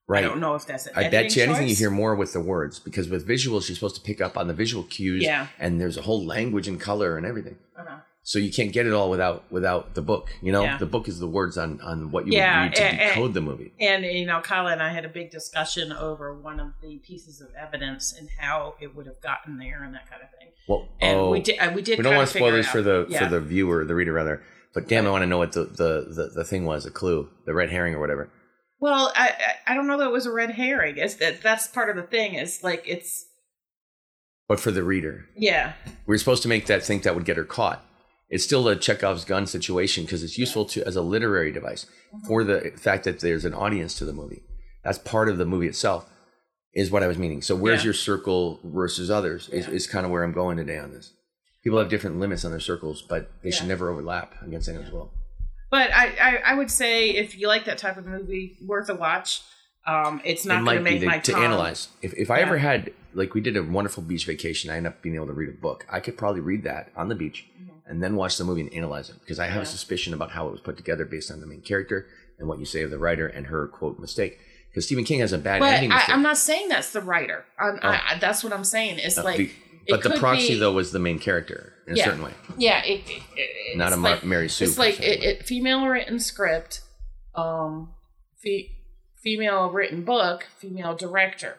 Right? 0.09 0.25
I 0.25 0.29
don't 0.29 0.41
know 0.41 0.55
if 0.55 0.67
that's 0.67 0.89
I 0.95 1.09
bet 1.09 1.35
you 1.37 1.43
anything 1.43 1.69
you 1.69 1.75
hear 1.75 1.91
more 1.91 2.15
with 2.15 2.33
the 2.33 2.41
words 2.41 2.79
because 2.79 3.09
with 3.09 3.27
visuals 3.27 3.69
you're 3.69 3.75
supposed 3.77 3.97
to 3.97 4.03
pick 4.03 4.21
up 4.21 4.37
on 4.37 4.49
the 4.49 4.55
visual 4.55 4.85
cues 4.85 5.23
Yeah. 5.25 5.49
and 5.59 5.81
there's 5.81 5.97
a 5.97 6.03
whole 6.03 6.25
language 6.25 6.69
and 6.69 6.81
color 6.81 7.17
and 7.17 7.27
everything. 7.27 7.57
Uh-huh. 7.79 7.97
So 8.23 8.41
you 8.41 8.53
can't 8.53 8.73
get 8.73 8.87
it 8.87 8.93
all 8.93 9.09
without 9.09 9.45
without 9.53 9.95
the 9.95 10.03
book. 10.03 10.31
You 10.43 10.51
know, 10.51 10.65
Yeah. 10.65 10.79
the 10.79 10.87
book 10.87 11.07
is 11.09 11.21
the 11.21 11.29
words 11.29 11.57
on 11.57 11.81
on 11.81 12.11
what 12.11 12.27
you 12.27 12.33
Yeah, 12.35 12.63
would 12.63 12.71
read 12.71 12.75
to 12.77 12.83
and- 12.85 13.01
and- 13.01 13.09
decode 13.15 13.35
the 13.35 13.41
movie. 13.41 13.73
And 13.79 14.05
you 14.05 14.27
know, 14.27 14.41
Kyla 14.41 14.73
and 14.73 14.83
I 14.83 14.93
had 14.93 15.05
a 15.05 15.09
big 15.09 15.31
discussion 15.31 15.93
over 15.93 16.35
one 16.35 16.59
of 16.59 16.73
the 16.83 16.99
pieces 16.99 17.41
of 17.41 17.49
evidence 17.55 18.13
and 18.19 18.29
how 18.39 18.75
it 18.81 18.97
would 18.97 19.07
have 19.07 19.21
gotten 19.21 19.59
there 19.59 19.83
and 19.85 19.95
that 19.95 20.11
kind 20.11 20.23
of 20.23 20.29
thing. 20.39 20.49
Well, 20.67 20.89
And 21.01 21.17
oh, 21.19 21.31
we 21.31 21.41
did. 21.41 21.57
We 21.77 21.83
did. 21.83 21.99
we 21.99 22.03
don't 22.03 22.17
want 22.17 22.27
of 22.29 22.33
to 22.33 22.39
spoil 22.39 22.51
this 22.51 22.67
for 22.67 22.83
the 22.83 23.07
Yeah. 23.09 23.21
for 23.21 23.31
the 23.31 23.41
viewer, 23.41 23.85
the 23.85 23.95
reader 23.95 24.13
rather. 24.13 24.43
But 24.75 24.89
damn, 24.89 25.07
I 25.07 25.11
want 25.11 25.23
to 25.23 25.27
know 25.29 25.39
what 25.39 25.53
the, 25.53 25.65
the 25.65 26.07
the 26.09 26.31
the 26.35 26.45
thing 26.45 26.65
was, 26.65 26.85
a 26.85 26.91
clue, 26.91 27.29
the 27.45 27.55
red 27.55 27.71
herring 27.71 27.95
or 27.95 28.01
whatever. 28.01 28.29
Well, 28.79 29.13
I 29.17 29.33
I 29.67 29.75
don't 29.75 29.87
know 29.87 29.99
that 29.99 30.07
it 30.09 30.13
was 30.13 30.27
a 30.27 30.33
red 30.33 30.51
herring. 30.51 30.97
It's 30.99 31.15
that 31.15 31.43
that's 31.43 31.67
part 31.69 31.91
of 31.91 31.97
the 31.97 32.03
thing. 32.03 32.35
Is 32.35 32.63
like 32.63 32.85
it's 32.87 33.27
But 34.49 34.61
for 34.61 34.71
the 34.71 34.83
reader, 34.83 35.27
yeah 35.37 35.73
we 36.07 36.15
are 36.15 36.19
supposed 36.19 36.43
to 36.43 36.49
make 36.49 36.67
that 36.67 36.83
think 36.83 37.03
that 37.03 37.15
would 37.15 37.25
get 37.25 37.37
her 37.37 37.45
caught. 37.45 37.85
It's 38.29 38.45
still 38.45 38.67
a 38.69 38.77
Chekhov's 38.77 39.25
gun 39.25 39.47
situation 39.47 40.05
because 40.05 40.25
it's 40.25 40.37
useful 40.39 40.65
to 40.67 40.85
as 40.87 40.97
a 40.97 41.03
literary 41.03 41.53
device 41.53 41.87
mm-hmm. 42.15 42.27
for 42.27 42.43
the 42.45 42.73
fact 42.77 43.05
that 43.05 43.21
there's 43.21 43.45
an 43.45 43.55
audience 43.55 43.97
to 43.99 44.05
the 44.05 44.13
movie. 44.13 44.43
That's 44.83 44.99
part 44.99 45.29
of 45.29 45.39
the 45.39 45.47
movie 45.47 45.69
itself, 45.69 46.09
is 46.75 46.91
what 46.91 47.03
I 47.03 47.07
was 47.07 47.19
meaning. 47.19 47.41
So 47.41 47.55
where's 47.55 47.81
Yeah. 47.83 47.87
your 47.87 47.95
circle 47.95 48.61
versus 48.65 49.11
others 49.11 49.49
is, 49.51 49.67
Yeah. 49.69 49.75
is 49.75 49.87
kind 49.87 50.05
of 50.05 50.11
where 50.11 50.25
I'm 50.25 50.33
going 50.33 50.57
today 50.57 50.79
on 50.79 50.93
this. 50.93 51.13
People 51.63 51.79
have 51.79 51.89
different 51.89 52.19
limits 52.19 52.45
on 52.45 52.51
their 52.51 52.61
circles, 52.61 53.03
but 53.03 53.31
they 53.43 53.51
should 53.51 53.67
never 53.69 53.91
overlap 53.91 54.35
against 54.43 54.69
anyone 54.69 54.87
as 54.87 54.93
well. 54.93 55.13
But 55.71 55.91
I, 55.93 56.07
I, 56.21 56.37
I 56.53 56.55
would 56.55 56.71
say 56.71 57.11
if 57.11 57.37
you 57.37 57.49
like 57.49 57.65
that 57.65 57.79
type 57.79 57.97
of 57.97 58.07
movie, 58.07 58.57
worth 58.65 58.89
a 58.89 58.95
watch. 58.95 59.43
Um, 59.87 60.21
it's 60.25 60.45
it 60.45 60.49
not 60.49 60.65
going 60.65 60.79
to 60.79 60.83
make 60.83 61.01
be 61.01 61.07
my 61.07 61.19
to, 61.21 61.33
to 61.33 61.39
analyze. 61.39 61.89
If, 62.03 62.13
if 62.15 62.29
I 62.31 62.39
Yeah. 62.39 62.47
ever 62.47 62.59
had, 62.59 62.93
like, 63.15 63.35
we 63.35 63.41
did 63.41 63.57
a 63.57 63.63
wonderful 63.63 64.03
beach 64.03 64.27
vacation, 64.27 64.69
I 64.69 64.77
ended 64.77 64.93
up 64.93 65.01
being 65.03 65.15
able 65.15 65.29
to 65.29 65.33
read 65.33 65.49
a 65.49 65.53
book. 65.53 65.87
I 65.89 66.01
could 66.01 66.17
probably 66.19 66.41
read 66.41 66.65
that 66.65 66.91
on 66.97 67.09
the 67.09 67.15
beach 67.15 67.47
and 67.87 68.03
then 68.03 68.17
watch 68.17 68.37
the 68.37 68.43
movie 68.43 68.63
and 68.63 68.73
analyze 68.73 69.11
it 69.11 69.17
because 69.21 69.39
I 69.39 69.47
have 69.47 69.59
a 69.59 69.61
Mm-hmm. 69.61 69.71
Suspicion 69.71 70.13
about 70.13 70.33
how 70.33 70.49
it 70.49 70.51
was 70.51 70.61
put 70.61 70.77
together 70.77 71.05
based 71.05 71.31
on 71.31 71.41
the 71.41 71.47
main 71.47 71.61
character 71.61 72.09
and 72.41 72.49
what 72.49 72.59
you 72.59 72.65
say 72.65 72.83
of 72.83 72.91
the 72.91 72.99
writer 72.99 73.29
and 73.29 73.47
her 73.47 73.69
quote 73.69 73.99
mistake. 74.01 74.39
Because 74.71 74.87
Stephen 74.87 75.05
King 75.05 75.21
has 75.21 75.33
a 75.33 75.39
bad 75.39 75.61
But 75.61 75.75
ending 75.75 75.93
I. 75.93 76.03
I'm 76.09 76.23
not 76.23 76.37
saying 76.37 76.69
that's 76.69 76.93
the 76.93 77.01
writer. 77.01 77.45
I'm, 77.59 77.79
Oh. 77.81 77.89
I, 77.89 78.19
that's 78.21 78.43
what 78.43 78.53
I'm 78.53 78.65
saying. 78.65 78.99
It's 78.99 79.17
Uh, 79.19 79.23
like, 79.25 79.37
the- 79.37 79.45
it 79.87 79.91
but 79.91 80.03
the 80.03 80.11
proxy 80.19 80.49
be- 80.55 80.59
though 80.59 80.73
was 80.73 80.91
the 80.91 80.99
main 80.99 81.21
character 81.21 81.73
in 81.87 81.95
a 81.95 81.97
Yeah. 81.97 82.05
certain 82.05 82.23
way, 82.23 82.33
yeah, 82.59 82.83
it, 82.85 83.01
it, 83.09 83.23
it, 83.37 83.77
not 83.77 83.93
a 83.93 83.97
like, 83.97 84.25
Mary 84.25 84.49
Sue. 84.49 84.65
It's 84.65 84.79
like 84.79 84.97
female 85.45 85.87
written 85.87 86.19
script, 86.19 86.81
um, 87.35 87.93
fe- 88.43 88.71
female 89.23 89.71
written 89.71 90.03
book, 90.05 90.47
female 90.59 90.95
director, 90.97 91.59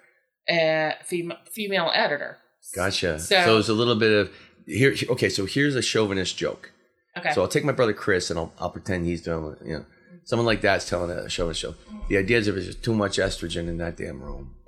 uh, 0.49 0.91
female 1.03 1.37
female 1.51 1.91
editor. 1.93 2.37
Gotcha. 2.75 3.19
So- 3.19 3.43
So, 3.45 3.57
it's 3.57 3.69
a 3.69 3.73
little 3.73 3.95
bit 3.95 4.11
of 4.11 4.31
here. 4.65 4.93
Okay, 5.09 5.29
so 5.29 5.45
here's 5.45 5.75
a 5.75 5.81
chauvinist 5.81 6.37
joke. 6.37 6.71
Okay. 7.17 7.31
So 7.33 7.41
I'll 7.41 7.47
take 7.47 7.63
my 7.63 7.71
brother 7.71 7.93
Chris 7.93 8.29
and 8.29 8.37
I'll, 8.37 8.53
I'll 8.59 8.69
pretend 8.69 9.05
he's 9.05 9.21
doing, 9.23 9.55
you 9.65 9.73
know, 9.77 9.85
someone 10.25 10.45
like 10.45 10.61
that's 10.61 10.87
telling 10.87 11.09
a 11.09 11.23
show 11.29 11.51
chauvinist 11.51 11.61
joke. 11.61 11.77
The 12.09 12.17
idea 12.17 12.37
is 12.37 12.47
if 12.47 12.53
there's 12.55 12.67
just 12.67 12.83
too 12.83 12.93
much 12.93 13.17
estrogen 13.17 13.67
in 13.69 13.77
that 13.77 13.95
damn 13.97 14.21
room, 14.21 14.55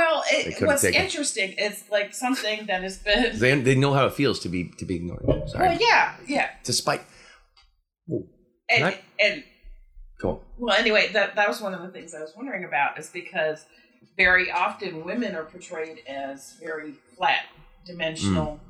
well, 0.00 0.22
it, 0.30 0.66
what's 0.66 0.84
interesting 0.84 1.52
is 1.52 1.84
like 1.90 2.14
something 2.14 2.66
that 2.66 2.82
has 2.82 2.96
been. 2.98 3.38
they 3.38 3.60
they 3.60 3.74
know 3.74 3.92
how 3.92 4.06
it 4.06 4.14
feels 4.14 4.40
to 4.40 4.48
be 4.48 4.60
to 4.78 4.84
be 4.84 4.94
ignored. 4.96 5.24
Sorry, 5.48 5.68
Well, 5.68 5.78
yeah, 5.80 6.14
yeah, 6.26 6.48
despite. 6.64 7.02
And 8.08 8.82
Right. 8.84 9.02
and 9.18 9.44
cool. 10.20 10.42
Well, 10.58 10.74
anyway, 10.76 11.10
that 11.12 11.34
that 11.36 11.48
was 11.48 11.60
one 11.60 11.74
of 11.74 11.82
the 11.82 11.88
things 11.88 12.14
I 12.14 12.20
was 12.20 12.32
wondering 12.36 12.64
about 12.64 12.98
is 12.98 13.08
because 13.10 13.66
very 14.16 14.50
often 14.50 15.04
women 15.04 15.34
are 15.34 15.44
portrayed 15.44 15.98
as 16.08 16.54
very 16.62 16.92
flat, 17.16 17.44
dimensional, 17.84 18.48
or 18.48 18.60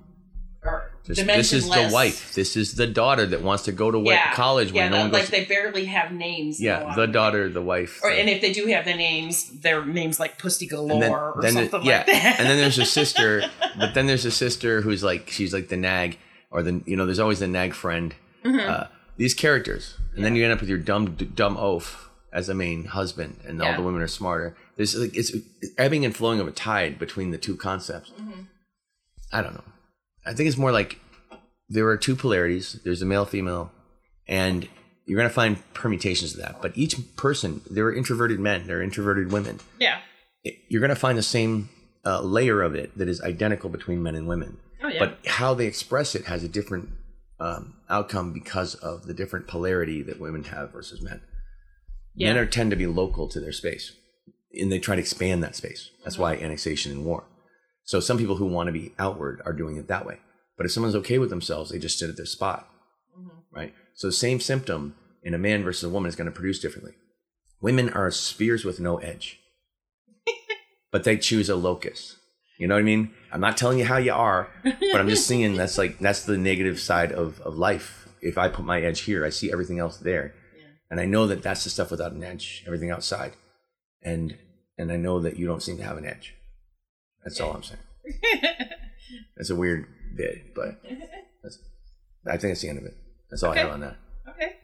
This, 1.07 1.23
this 1.23 1.53
is 1.53 1.69
the 1.69 1.89
wife. 1.93 2.35
This 2.35 2.57
is 2.57 2.75
the 2.75 2.87
daughter 2.87 3.27
that 3.27 3.43
wants 3.43 3.65
to 3.65 3.73
go 3.73 3.91
to 3.91 3.99
Yeah, 3.99 4.33
college 4.35 4.71
yeah, 4.71 4.83
when 4.83 4.91
no 4.93 4.97
the- 4.99 5.03
one 5.05 5.13
like 5.13 5.23
goes. 5.23 5.31
they 5.31 5.45
barely 5.47 5.87
have 5.87 6.13
names. 6.13 6.61
yeah, 6.61 6.95
the 6.95 7.07
daughter, 7.07 7.49
the 7.49 7.63
wife. 7.63 7.99
Or, 8.05 8.11
the- 8.11 8.21
and 8.21 8.29
if 8.29 8.41
they 8.43 8.53
do 8.53 8.67
have 8.67 8.85
the 8.85 8.95
names, 8.95 9.51
their 9.61 9.85
names 9.85 10.21
like 10.21 10.39
Pussy 10.39 10.67
Galore 10.67 11.01
then, 11.01 11.11
or 11.13 11.35
then 11.41 11.55
the- 11.55 11.61
something 11.71 11.89
yeah, 11.89 11.99
like 11.99 12.07
that. 12.07 12.37
and 12.39 12.49
then 12.49 12.59
there's 12.59 12.79
a 12.79 12.85
sister, 12.85 13.43
but 13.79 13.95
then 13.95 14.07
there's 14.07 14.25
a 14.27 14.31
sister 14.31 14.83
who's 14.83 15.03
like 15.03 15.31
she's 15.31 15.53
like 15.55 15.69
the 15.69 15.77
nag, 15.77 16.19
or 16.51 16.63
the 16.63 16.83
you 16.87 16.97
know 16.97 17.07
there's 17.07 17.19
always 17.19 17.39
the 17.41 17.49
nag 17.49 17.73
friend. 17.75 18.15
Mhm. 18.45 18.69
Uh, 18.69 18.87
these 19.17 19.35
characters, 19.35 19.97
and 20.15 20.25
then 20.25 20.37
you 20.37 20.45
end 20.45 20.53
up 20.53 20.61
with 20.61 20.69
your 20.69 20.79
dumb 20.79 21.15
dumb 21.35 21.57
oaf 21.57 22.11
as 22.33 22.47
the 22.47 22.55
main 22.55 22.85
husband, 22.85 23.41
and 23.47 23.61
all 23.61 23.75
the 23.75 23.83
women 23.83 24.01
are 24.03 24.07
smarter. 24.07 24.55
There's 24.77 24.95
like 24.95 25.17
it's 25.17 25.33
ebbing 25.77 26.05
and 26.05 26.15
flowing 26.15 26.39
of 26.39 26.47
a 26.47 26.53
tide 26.53 26.99
between 26.99 27.31
the 27.33 27.39
two 27.39 27.57
concepts. 27.57 28.11
Mhm. 28.21 28.47
I 29.33 29.43
don't 29.43 29.55
know. 29.55 29.65
I 30.27 30.35
think 30.35 30.49
it's 30.49 30.59
more 30.59 30.73
like 30.73 30.99
there 31.69 31.87
are 31.89 31.97
two 31.97 32.17
polarities. 32.17 32.81
There's 32.85 33.03
a 33.03 33.07
male 33.07 33.25
female, 33.25 33.73
and 34.29 34.69
you're 35.07 35.19
gonna 35.19 35.31
find 35.31 35.59
permutations 35.75 36.35
of 36.35 36.41
that. 36.41 36.63
But 36.63 36.77
each 36.77 36.97
person, 37.17 37.63
there 37.71 37.87
are 37.87 37.95
introverted 37.95 38.39
men, 38.41 38.67
there 38.67 38.79
are 38.79 38.83
introverted 38.83 39.33
women 39.33 39.61
yeah. 39.79 39.99
you're 40.69 40.81
going 40.81 40.91
to 40.91 40.97
find 40.97 41.19
the 41.19 41.23
same 41.23 41.69
uh, 42.05 42.21
layer 42.23 42.63
of 42.63 42.75
it 42.75 42.97
that 42.97 43.09
is 43.09 43.21
identical 43.23 43.71
between 43.71 44.03
men 44.03 44.15
and 44.15 44.27
women. 44.27 44.59
Oh 44.83 44.89
yeah. 44.89 44.99
But 45.01 45.19
how 45.27 45.55
they 45.55 45.67
express 45.67 46.15
it 46.15 46.25
has 46.27 46.43
a 46.43 46.49
different 46.49 46.89
um, 47.39 47.75
outcome 47.89 48.33
because 48.33 48.75
of 48.77 49.07
the 49.07 49.15
different 49.15 49.47
polarity 49.47 50.03
that 50.03 50.21
women 50.21 50.45
have 50.45 50.73
versus 50.73 51.03
men. 51.03 51.21
Men 52.17 52.35
Yeah. 52.37 52.43
are 52.43 52.47
tend 52.47 52.71
to 52.71 52.77
be 52.77 52.87
local 52.87 53.29
to 53.29 53.41
their 53.41 53.53
space, 53.53 53.93
and 54.59 54.71
they 54.71 54.79
try 54.79 54.97
to 54.97 55.01
expand 55.01 55.43
that 55.43 55.57
space. 55.57 55.91
That's 56.05 56.19
why 56.19 56.35
annexation 56.35 56.93
and 56.93 57.05
war. 57.05 57.25
So 57.91 57.99
some 57.99 58.19
people 58.19 58.37
who 58.37 58.47
want 58.47 58.69
to 58.69 58.73
be 58.73 58.93
outward 59.01 59.43
are 59.45 59.53
doing 59.53 59.77
it 59.77 59.89
that 59.89 60.07
way. 60.07 60.21
But 60.57 60.65
if 60.65 60.71
someone's 60.71 60.95
okay 60.95 61.19
with 61.19 61.29
themselves, 61.29 61.71
they 61.73 61.79
just 61.81 61.99
sit 61.99 62.09
at 62.09 62.17
their 62.17 62.25
spot, 62.25 62.71
Mhm. 63.19 63.31
right? 63.51 63.75
So 63.95 64.07
the 64.07 64.13
same 64.13 64.39
symptom 64.39 64.95
in 65.25 65.35
a 65.35 65.39
man 65.39 65.65
versus 65.65 65.83
a 65.83 65.89
woman 65.89 66.09
is 66.09 66.15
going 66.15 66.31
to 66.31 66.39
produce 66.41 66.61
differently. 66.61 66.95
Women 67.61 67.89
are 67.91 68.09
spears 68.13 68.65
with 68.65 68.79
no 68.79 68.99
edge, 68.99 69.41
but 70.93 71.03
they 71.03 71.17
choose 71.17 71.49
a 71.49 71.57
locus. 71.57 72.15
You 72.59 72.69
know 72.69 72.75
what 72.77 72.81
I 72.81 72.85
mean? 72.85 73.13
I'm 73.33 73.41
not 73.41 73.57
telling 73.57 73.81
you 73.81 73.87
how 73.87 73.97
you 73.97 74.13
are, 74.13 74.49
but 74.63 75.01
I'm 75.01 75.09
just 75.09 75.27
seeing 75.27 75.57
that's 75.57 75.77
like 75.77 75.99
that's 75.99 76.23
the 76.25 76.39
negative 76.39 76.79
side 76.79 77.11
of 77.11 77.41
of 77.41 77.57
life. 77.59 78.07
If 78.23 78.39
I 78.39 78.49
put 78.51 78.65
my 78.65 78.81
edge 78.81 79.01
here, 79.01 79.25
I 79.25 79.31
see 79.31 79.51
everything 79.51 79.81
else 79.81 79.97
there, 79.97 80.33
Yeah. 80.57 80.63
and 80.91 81.01
I 81.01 81.07
know 81.07 81.27
that 81.27 81.43
that's 81.43 81.65
the 81.65 81.71
stuff 81.71 81.91
without 81.91 82.13
an 82.13 82.23
edge, 82.23 82.63
everything 82.67 82.91
outside, 82.93 83.33
and 84.01 84.39
and 84.79 84.93
I 84.93 84.97
know 84.97 85.19
that 85.19 85.37
you 85.39 85.47
don't 85.49 85.63
seem 85.63 85.77
to 85.79 85.83
have 85.83 85.99
an 85.99 86.07
edge. 86.07 86.37
That's 87.25 87.41
all 87.41 87.53
I'm 87.53 87.63
saying. 87.63 87.81
It's 89.37 89.51
a 89.51 89.57
weird 89.57 89.87
bit, 90.17 90.55
but 90.55 90.81
that's, 91.43 91.59
I 92.27 92.33
think 92.37 92.53
that's 92.53 92.61
the 92.61 92.69
end 92.69 92.79
of 92.79 92.85
it. 92.85 92.97
That's 93.31 93.43
all 93.43 93.51
Okay. 93.51 93.61
I 93.61 93.63
have 93.65 93.73
on 93.73 93.81
that. 93.81 93.97
okay. 94.29 94.57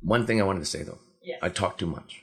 One 0.00 0.26
thing 0.26 0.40
I 0.40 0.44
wanted 0.44 0.60
to 0.60 0.64
say 0.66 0.82
though, 0.82 0.98
Yes. 1.22 1.38
I 1.42 1.48
talk 1.50 1.76
too 1.78 1.86
much 1.86 2.22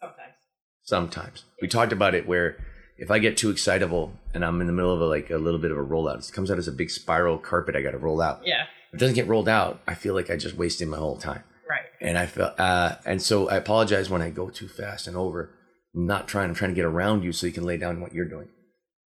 Sometimes. 0.00 0.34
sometimes. 0.82 1.44
We 1.62 1.68
talked 1.68 1.92
about 1.92 2.14
it 2.14 2.26
where 2.26 2.56
if 2.98 3.10
I 3.10 3.18
get 3.20 3.36
too 3.36 3.50
excitable 3.50 4.12
and 4.34 4.44
I'm 4.44 4.60
in 4.60 4.66
the 4.66 4.72
middle 4.72 4.92
of 4.92 5.00
a, 5.00 5.06
like 5.06 5.30
a 5.30 5.38
little 5.38 5.60
bit 5.60 5.70
of 5.70 5.78
a 5.78 5.82
rollout, 5.84 6.28
it 6.28 6.32
comes 6.34 6.50
out 6.50 6.58
as 6.58 6.68
a 6.68 6.72
big 6.72 6.90
spiral 6.90 7.38
carpet 7.38 7.74
I 7.76 7.80
got 7.82 7.92
to 7.92 7.98
roll 7.98 8.20
out. 8.20 8.42
Yeah. 8.46 8.64
If 8.88 8.94
it 8.94 8.98
doesn't 8.98 9.14
get 9.14 9.28
rolled 9.28 9.48
out, 9.48 9.80
I 9.86 9.94
feel 9.94 10.14
like 10.14 10.28
I 10.30 10.36
just 10.36 10.56
wasted 10.56 10.88
my 10.88 10.98
whole 10.98 11.16
time. 11.16 11.42
Right. 11.68 11.86
And 12.00 12.18
I 12.18 12.26
felt, 12.26 12.58
uh, 12.60 12.96
and 13.06 13.22
so 13.22 13.48
I 13.48 13.56
apologize 13.56 14.10
when 14.10 14.20
I 14.20 14.30
go 14.30 14.50
too 14.50 14.68
fast 14.68 15.06
and 15.06 15.16
over. 15.16 15.50
I'm 15.94 16.06
not 16.06 16.28
trying. 16.28 16.48
I'm 16.48 16.54
trying 16.54 16.70
to 16.70 16.74
get 16.74 16.84
around 16.84 17.22
you 17.24 17.32
so 17.32 17.46
you 17.46 17.52
can 17.52 17.64
lay 17.64 17.76
down 17.76 18.00
what 18.00 18.14
you're 18.14 18.28
doing. 18.28 18.48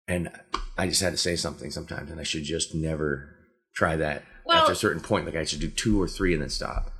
And 0.08 0.30
I 0.78 0.88
just 0.88 1.02
had 1.02 1.12
to 1.12 1.18
say 1.18 1.36
something 1.36 1.72
sometimes, 1.72 2.12
and 2.12 2.20
I 2.20 2.24
should 2.24 2.44
just 2.44 2.74
never 2.76 3.36
try 3.76 3.96
that 3.98 4.24
Well- 4.46 4.60
after 4.60 4.74
a 4.74 4.76
certain 4.76 5.02
point. 5.02 5.26
Like 5.26 5.36
I 5.36 5.44
should 5.44 5.60
do 5.60 5.70
two 5.70 6.02
or 6.02 6.08
three 6.08 6.34
and 6.34 6.42
then 6.42 6.50
stop. 6.50 6.92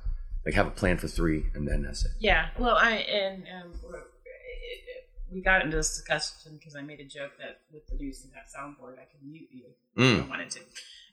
Like 0.44 0.54
have 0.54 0.66
a 0.66 0.70
plan 0.70 0.96
for 0.98 1.08
three 1.08 1.46
and 1.54 1.66
then 1.68 1.82
that's 1.82 2.04
it. 2.04 2.12
Yeah. 2.18 2.48
Well, 2.58 2.76
I 2.76 2.92
and 2.92 3.44
um, 3.62 3.72
we 5.32 5.42
got 5.42 5.62
into 5.62 5.76
this 5.76 5.88
discussion 5.96 6.56
because 6.58 6.74
I 6.74 6.80
made 6.82 7.00
a 7.00 7.04
joke 7.04 7.32
that 7.38 7.60
with 7.72 7.86
the 7.86 7.94
and 8.02 8.32
that 8.34 8.46
soundboard, 8.56 8.94
I 8.94 9.04
can 9.10 9.30
mute 9.30 9.48
you 9.52 9.64
if 9.96 10.02
Mm. 10.02 10.24
I 10.24 10.28
wanted 10.28 10.50
to, 10.50 10.60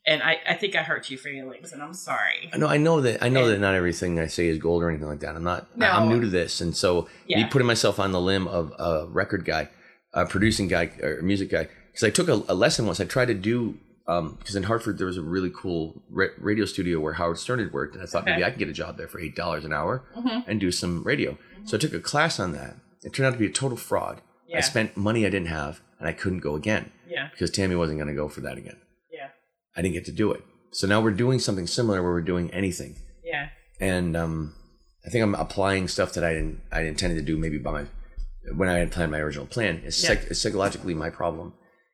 and 0.07 0.21
I, 0.23 0.37
I 0.47 0.53
think 0.55 0.75
I 0.75 0.83
hurt 0.83 1.09
your 1.09 1.19
feelings, 1.19 1.71
and 1.73 1.81
I'm 1.81 1.93
sorry. 1.93 2.49
I 2.53 2.57
know. 2.57 2.67
I 2.67 2.77
know 2.77 3.01
that. 3.01 3.23
I 3.23 3.29
know 3.29 3.43
And- 3.45 3.53
that 3.53 3.59
not 3.59 3.73
everything 3.75 4.19
I 4.19 4.27
say 4.27 4.47
is 4.47 4.57
gold 4.57 4.83
or 4.83 4.89
anything 4.89 5.07
like 5.07 5.19
that. 5.21 5.35
I'm 5.35 5.43
not. 5.43 5.75
No. 5.77 5.87
I'm 5.87 6.09
new 6.09 6.21
to 6.21 6.27
this, 6.27 6.61
and 6.61 6.75
so 6.75 7.03
me 7.03 7.07
Yeah. 7.37 7.47
putting 7.47 7.67
myself 7.67 7.99
on 7.99 8.11
the 8.11 8.21
limb 8.21 8.47
of 8.47 8.73
a 8.79 9.07
record 9.09 9.45
guy, 9.45 9.69
a 10.13 10.25
producing 10.25 10.67
guy, 10.67 10.91
or 11.01 11.21
music 11.21 11.49
guy, 11.49 11.67
because 11.91 12.03
I 12.03 12.09
took 12.09 12.27
a, 12.29 12.43
a 12.51 12.55
lesson 12.55 12.85
once. 12.85 12.99
I 12.99 13.05
tried 13.05 13.27
to 13.27 13.33
do 13.33 13.77
because 14.05 14.55
in 14.55 14.61
Hartford 14.63 14.99
there 14.99 15.07
was 15.07 15.17
a 15.17 15.23
really 15.23 15.49
cool 15.49 16.03
ra- 16.11 16.27
radio 16.37 16.65
studio 16.65 16.99
where 16.99 17.13
Howard 17.13 17.39
Stern 17.39 17.57
had 17.59 17.73
worked, 17.73 17.95
and 17.95 18.03
I 18.03 18.05
thought 18.05 18.21
Okay. 18.21 18.31
maybe 18.33 18.43
I 18.45 18.51
could 18.51 18.59
get 18.59 18.69
a 18.69 18.73
job 18.73 18.97
there 18.97 19.07
for 19.07 19.19
eight 19.19 19.35
dollars 19.35 19.65
an 19.65 19.73
hour 19.73 20.03
Mhm. 20.15 20.43
and 20.47 20.59
do 20.59 20.71
some 20.71 21.03
radio. 21.03 21.37
So 21.63 21.75
I 21.77 21.79
took 21.79 21.93
a 21.93 21.99
class 21.99 22.39
on 22.39 22.51
that. 22.51 22.75
It 23.03 23.13
turned 23.13 23.25
out 23.27 23.33
to 23.33 23.39
be 23.39 23.47
a 23.47 23.51
total 23.51 23.77
fraud. 23.77 24.21
Yeah. 24.47 24.57
I 24.57 24.61
spent 24.61 24.95
money 24.95 25.25
I 25.25 25.31
didn't 25.31 25.47
have, 25.47 25.81
and 25.99 26.07
I 26.07 26.11
couldn't 26.13 26.41
go 26.41 26.53
again 26.55 26.91
Yeah. 27.09 27.29
because 27.31 27.49
Tammy 27.49 27.75
wasn't 27.75 27.97
going 27.97 28.07
to 28.09 28.13
go 28.13 28.27
for 28.27 28.41
that 28.41 28.59
again. 28.59 28.77
I 29.75 29.81
didn't 29.81 29.93
get 29.95 30.05
to 30.05 30.11
do 30.11 30.31
it. 30.31 30.41
So 30.71 30.87
now 30.87 31.01
we're 31.01 31.11
doing 31.11 31.39
something 31.39 31.67
similar 31.67 32.01
where 32.03 32.11
we're 32.11 32.21
doing 32.21 32.51
anything 32.51 32.95
Yeah. 33.23 33.49
and 33.79 34.15
um, 34.17 34.53
I 35.05 35.09
think 35.09 35.23
I'm 35.23 35.35
applying 35.35 35.87
stuff 35.87 36.13
that 36.13 36.23
I 36.23 36.33
didn't 36.33 36.61
I 36.71 36.81
intended 36.81 37.15
to 37.15 37.21
do 37.25 37.37
maybe 37.37 37.57
by 37.57 37.71
my 37.71 37.85
when 38.55 38.69
I 38.69 38.77
had 38.79 38.91
planned 38.91 39.11
my 39.11 39.19
original 39.19 39.45
plan. 39.45 39.81
It's, 39.85 40.01
Yeah. 40.03 40.09
psych, 40.09 40.23
it's 40.29 40.41
psychologically 40.41 40.93
my 40.93 41.09
problem 41.09 41.53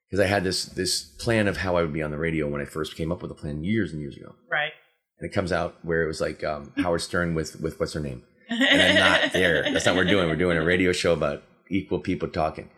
because 0.10 0.20
I 0.24 0.28
had 0.28 0.44
this 0.44 0.66
this 0.66 1.04
plan 1.04 1.48
of 1.48 1.58
how 1.58 1.76
I 1.78 1.82
would 1.82 1.94
be 1.94 2.02
on 2.04 2.12
the 2.12 2.18
radio 2.18 2.48
when 2.48 2.62
I 2.62 2.66
first 2.66 2.96
came 2.96 3.12
up 3.12 3.22
with 3.22 3.32
a 3.32 3.36
plan 3.36 3.64
years 3.64 3.92
and 3.94 4.02
years 4.02 4.18
ago, 4.18 4.36
Right. 4.50 4.72
and 5.20 5.30
it 5.30 5.34
comes 5.34 5.52
out 5.52 5.76
where 5.84 6.04
it 6.04 6.08
was 6.08 6.20
like 6.22 6.44
um, 6.44 6.74
Howard 6.78 7.02
Stern 7.02 7.36
with 7.36 7.62
with 7.62 7.80
what's 7.80 7.94
her 7.94 8.00
name, 8.02 8.24
and 8.50 8.82
I'm 8.82 8.96
not 8.96 9.34
there. 9.40 9.64
That's 9.72 9.86
not 9.86 9.96
what 9.96 10.06
we're 10.06 10.12
doing. 10.12 10.28
We're 10.28 10.36
doing 10.36 10.58
a 10.58 10.64
radio 10.66 10.92
show 10.92 11.14
about 11.14 11.44
equal 11.70 12.00
people 12.00 12.28
talking, 12.28 12.70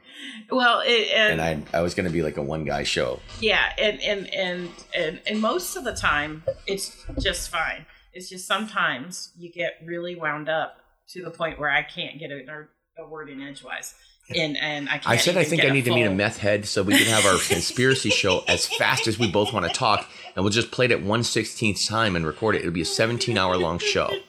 Well, 0.49 0.81
it, 0.85 1.09
and, 1.13 1.41
and 1.41 1.65
I 1.73 1.79
I 1.79 1.81
was 1.81 1.93
going 1.93 2.05
to 2.05 2.11
be 2.11 2.21
like 2.21 2.37
a 2.37 2.41
one 2.41 2.65
guy 2.65 2.83
show. 2.83 3.19
yeah, 3.39 3.73
and, 3.77 4.01
and 4.01 4.33
and 4.33 4.69
and 4.95 5.21
and 5.27 5.39
most 5.41 5.75
of 5.75 5.83
the 5.83 5.93
time, 5.93 6.43
it's 6.67 6.95
just 7.19 7.49
fine. 7.49 7.85
It's 8.13 8.29
just 8.29 8.47
sometimes 8.47 9.31
you 9.37 9.51
get 9.51 9.73
really 9.85 10.15
wound 10.15 10.49
up 10.49 10.77
to 11.09 11.23
the 11.23 11.31
point 11.31 11.59
where 11.59 11.69
I 11.69 11.83
can't 11.83 12.19
get 12.19 12.31
a, 12.31 12.67
a 13.01 13.07
word 13.07 13.29
in 13.29 13.41
edgewise. 13.41 13.95
And 14.33 14.55
and 14.57 14.87
I 14.87 14.93
can't. 14.93 15.07
I 15.07 15.17
said 15.17 15.35
I 15.35 15.43
think 15.43 15.65
I 15.65 15.69
need 15.69 15.85
to 15.85 15.93
meet 15.93 16.05
a 16.05 16.11
meth 16.11 16.37
head 16.37 16.65
so 16.65 16.81
we 16.81 16.97
can 16.97 17.07
have 17.07 17.25
our 17.25 17.37
conspiracy 17.39 18.09
show 18.21 18.43
as 18.47 18.65
fast 18.65 19.05
as 19.07 19.19
we 19.19 19.29
both 19.29 19.51
want 19.51 19.65
to 19.65 19.73
talk, 19.73 20.07
and 20.35 20.45
we'll 20.45 20.51
just 20.51 20.71
play 20.71 20.85
it 20.85 20.91
at 20.91 21.03
one 21.03 21.23
sixteenth 21.23 21.85
time 21.85 22.15
and 22.15 22.25
record 22.25 22.55
it. 22.55 22.59
It'll 22.59 22.71
be 22.71 22.81
a 22.81 22.85
seventeen 22.85 23.37
hour 23.37 23.57
long 23.57 23.79
show. 23.79 24.09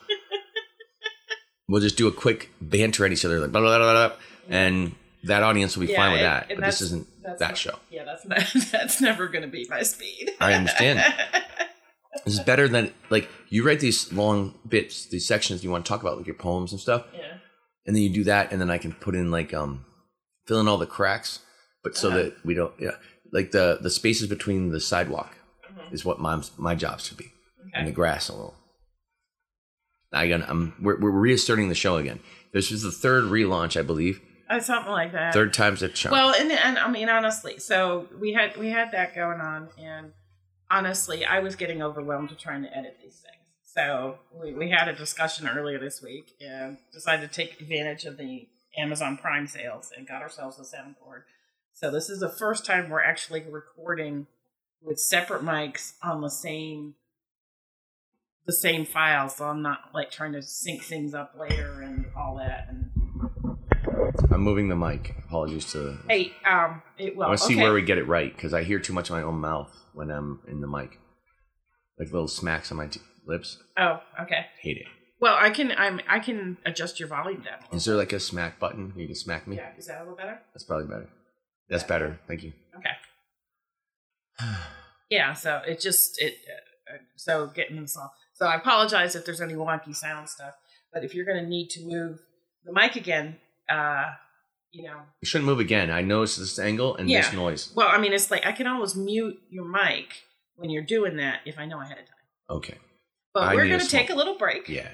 We'll 1.67 1.81
just 1.81 1.97
do 1.97 2.07
a 2.07 2.11
quick 2.11 2.51
banter 2.61 3.07
at 3.07 3.11
each 3.11 3.25
other, 3.25 3.39
like 3.39 3.51
blah 3.51 3.59
blah 3.59 3.77
blah, 3.79 3.91
blah, 3.91 4.07
blah, 4.09 4.17
and 4.49 4.93
that 5.25 5.43
audience 5.43 5.75
will 5.77 5.87
be 5.87 5.93
fine 5.95 6.11
with 6.13 6.21
that. 6.21 6.47
But 6.49 6.61
this 6.61 6.81
isn't 6.81 7.07
that 7.23 7.39
not- 7.39 7.57
show. 7.57 7.77
Yeah, 7.89 8.03
that's 8.03 8.25
not, 8.25 8.39
that's 8.71 9.01
never 9.01 9.27
going 9.27 9.43
to 9.43 9.47
be 9.47 9.65
my 9.69 9.83
speed. 9.83 10.31
I 10.39 10.53
understand. 10.53 11.01
This 12.23 12.35
is 12.35 12.39
better 12.39 12.67
than 12.69 12.91
like 13.09 13.29
you 13.49 13.63
write 13.65 13.81
these 13.81 14.11
long 14.13 14.55
bits, 14.67 15.05
these 15.07 15.27
sections 15.27 15.63
you 15.65 15.69
want 15.69 15.85
to 15.85 15.89
talk 15.89 16.01
about, 16.01 16.17
like 16.17 16.25
your 16.25 16.33
poems 16.35 16.71
and 16.71 16.79
stuff, 16.79 17.05
yeah. 17.13 17.37
and 17.85 17.93
then 17.95 18.01
you 18.03 18.09
do 18.09 18.23
that, 18.23 18.51
and 18.53 18.59
then 18.61 18.71
I 18.71 18.77
can 18.77 18.93
put 18.93 19.15
in 19.15 19.29
like 19.31 19.53
um, 19.53 19.85
fill 20.47 20.61
in 20.61 20.67
all 20.69 20.77
the 20.77 20.87
cracks, 20.87 21.39
but 21.83 21.95
so 21.97 22.07
Uh-huh. 22.07 22.17
that 22.17 22.45
we 22.45 22.53
don't, 22.55 22.73
yeah, 22.79 22.95
like 23.33 23.51
the 23.51 23.79
the 23.81 23.89
spaces 23.89 24.27
between 24.27 24.69
the 24.69 24.79
sidewalk 24.79 25.35
Mhm. 25.69 25.93
is 25.93 26.05
what 26.05 26.19
my 26.19 26.41
my 26.57 26.73
job 26.73 27.01
should 27.01 27.17
be, 27.17 27.31
and 27.73 27.85
the 27.85 27.91
grass 27.91 28.29
a 28.29 28.33
little. 28.33 28.55
I 30.13 30.27
got, 30.29 30.49
I'm 30.49 30.73
we're, 30.81 30.99
we're 30.99 31.11
reasserting 31.11 31.67
the 31.69 31.75
show 31.75 31.97
again. 31.97 32.21
This 32.53 32.71
is 32.71 32.81
the 32.81 32.91
third 32.93 33.25
relaunch, 33.25 33.77
I 33.77 33.83
believe. 33.83 34.21
Uh, 34.49 34.59
something 34.59 34.91
like 34.91 35.11
that. 35.13 35.33
Third 35.33 35.53
time's 35.53 35.81
a 35.81 35.89
charm. 35.89 36.11
Well, 36.11 36.33
and, 36.33 36.51
and 36.51 36.77
I 36.77 36.89
mean, 36.89 37.09
honestly, 37.09 37.57
so 37.57 38.07
we 38.19 38.33
had 38.33 38.55
we 38.57 38.69
had 38.69 38.91
that 38.91 39.15
going 39.15 39.41
on, 39.41 39.69
and 39.77 40.11
honestly, 40.69 41.25
I 41.25 41.39
was 41.39 41.55
getting 41.55 41.81
overwhelmed 41.81 42.29
to 42.29 42.35
trying 42.35 42.63
to 42.63 42.77
edit 42.77 42.97
these 43.01 43.15
things. 43.15 43.35
So 43.63 44.19
we, 44.39 44.53
we 44.53 44.69
had 44.69 44.87
a 44.87 44.93
discussion 44.93 45.47
earlier 45.47 45.79
this 45.79 46.01
week, 46.01 46.33
and 46.39 46.77
decided 46.93 47.31
to 47.31 47.35
take 47.35 47.59
advantage 47.59 48.05
of 48.05 48.17
the 48.17 48.47
Amazon 48.77 49.17
Prime 49.17 49.47
sales 49.47 49.91
and 49.95 50.07
got 50.07 50.21
ourselves 50.21 50.59
a 50.59 50.61
soundboard. 50.61 51.23
So 51.73 51.91
this 51.91 52.09
is 52.09 52.19
the 52.19 52.29
first 52.29 52.65
time 52.65 52.89
we're 52.89 53.01
actually 53.03 53.43
recording 53.49 54.27
with 54.81 54.99
separate 54.99 55.43
mics 55.43 55.93
on 56.03 56.21
the 56.21 56.29
same 56.29 56.95
the 58.45 58.53
same 58.53 58.85
file. 58.85 59.27
So 59.27 59.45
I'm 59.45 59.61
not 59.61 59.89
like 59.93 60.11
trying 60.11 60.33
to 60.33 60.41
sync 60.41 60.83
things 60.83 61.13
up 61.13 61.33
later 61.37 61.81
and 61.81 62.05
all 62.15 62.37
that. 62.37 62.67
And 62.69 62.84
I'm 64.35 64.41
moving 64.41 64.67
the 64.67 64.75
mic. 64.75 65.15
Apologies 65.17 65.71
to. 65.71 65.97
hey, 66.09 66.33
um, 66.45 66.81
it 66.97 67.15
well, 67.15 67.27
I 67.27 67.29
want 67.29 67.39
to 67.39 67.45
see 67.45 67.53
okay. 67.53 67.63
where 67.63 67.73
we 67.73 67.81
get 67.81 67.97
it 67.97 68.05
right 68.05 68.35
because 68.35 68.53
I 68.53 68.63
hear 68.63 68.79
too 68.79 68.91
much 68.91 69.09
of 69.09 69.15
my 69.15 69.21
own 69.21 69.39
mouth 69.39 69.71
when 69.93 70.11
I'm 70.11 70.41
in 70.49 70.59
the 70.59 70.67
mic, 70.67 70.99
like 71.97 72.11
little 72.11 72.27
smacks 72.27 72.69
on 72.69 72.77
my 72.77 72.87
t- 72.87 72.99
lips. 73.25 73.57
Oh, 73.77 74.01
okay. 74.21 74.47
Hate 74.59 74.75
it. 74.75 74.87
Well, 75.21 75.37
I 75.39 75.51
can 75.51 75.71
I'm 75.71 76.01
I 76.09 76.19
can 76.19 76.57
adjust 76.65 76.99
your 76.99 77.07
volume 77.07 77.43
down. 77.43 77.59
Is 77.71 77.85
there 77.85 77.95
like 77.95 78.11
a 78.11 78.19
smack 78.19 78.59
button? 78.59 78.91
You 78.97 79.05
can 79.05 79.15
smack 79.15 79.47
me. 79.47 79.55
Yeah, 79.55 79.69
is 79.77 79.87
that 79.87 79.99
a 79.99 80.01
little 80.01 80.17
better? 80.17 80.41
That's 80.53 80.65
probably 80.65 80.87
better. 80.87 81.07
That's 81.69 81.83
better. 81.83 82.19
Thank 82.27 82.43
you. 82.43 82.51
Okay. 82.77 84.51
Yeah, 85.07 85.33
so 85.33 85.61
it 85.67 85.79
just 85.79 86.19
it 86.19 86.33
uh, 86.49 86.95
uh, 86.95 86.97
so 87.15 87.45
getting 87.45 87.79
this 87.79 87.95
all. 87.95 88.11
So 88.33 88.47
I 88.47 88.55
apologize 88.55 89.15
if 89.15 89.23
there's 89.23 89.39
any 89.39 89.53
wonky 89.53 89.95
sound 89.95 90.27
stuff, 90.29 90.55
but 90.91 91.03
if 91.03 91.13
you're 91.13 91.25
going 91.25 91.43
to 91.43 91.47
need 91.47 91.69
to 91.69 91.85
move 91.85 92.17
the 92.65 92.73
mic 92.73 92.95
again, 92.95 93.37
uh, 93.69 94.05
you 94.75 94.83
know, 94.83 94.97
You 95.21 95.25
shouldn't 95.25 95.45
move 95.45 95.59
again. 95.59 95.89
I 95.89 96.01
noticed 96.01 96.37
this 96.39 96.59
angle 96.59 96.95
and 96.97 97.09
this 97.09 97.31
noise. 97.33 97.71
well, 97.75 97.87
I 97.87 97.97
mean, 97.97 98.13
it's 98.13 98.29
like 98.29 98.45
I 98.45 98.51
can 98.51 98.67
always 98.67 98.95
mute 98.95 99.39
your 99.49 99.65
mic 99.65 100.07
when 100.55 100.69
you're 100.69 100.83
doing 100.83 101.17
that 101.17 101.39
if 101.45 101.57
I 101.57 101.65
know 101.65 101.79
ahead 101.81 101.97
of 101.99 102.05
time. 102.05 102.15
Okay. 102.57 102.77
But 103.33 103.43
I 103.43 103.55
we're 103.55 103.67
going 103.67 103.79
to 103.79 103.87
take 103.87 104.09
a 104.09 104.15
little 104.15 104.37
break, 104.37 104.67
Yeah. 104.69 104.89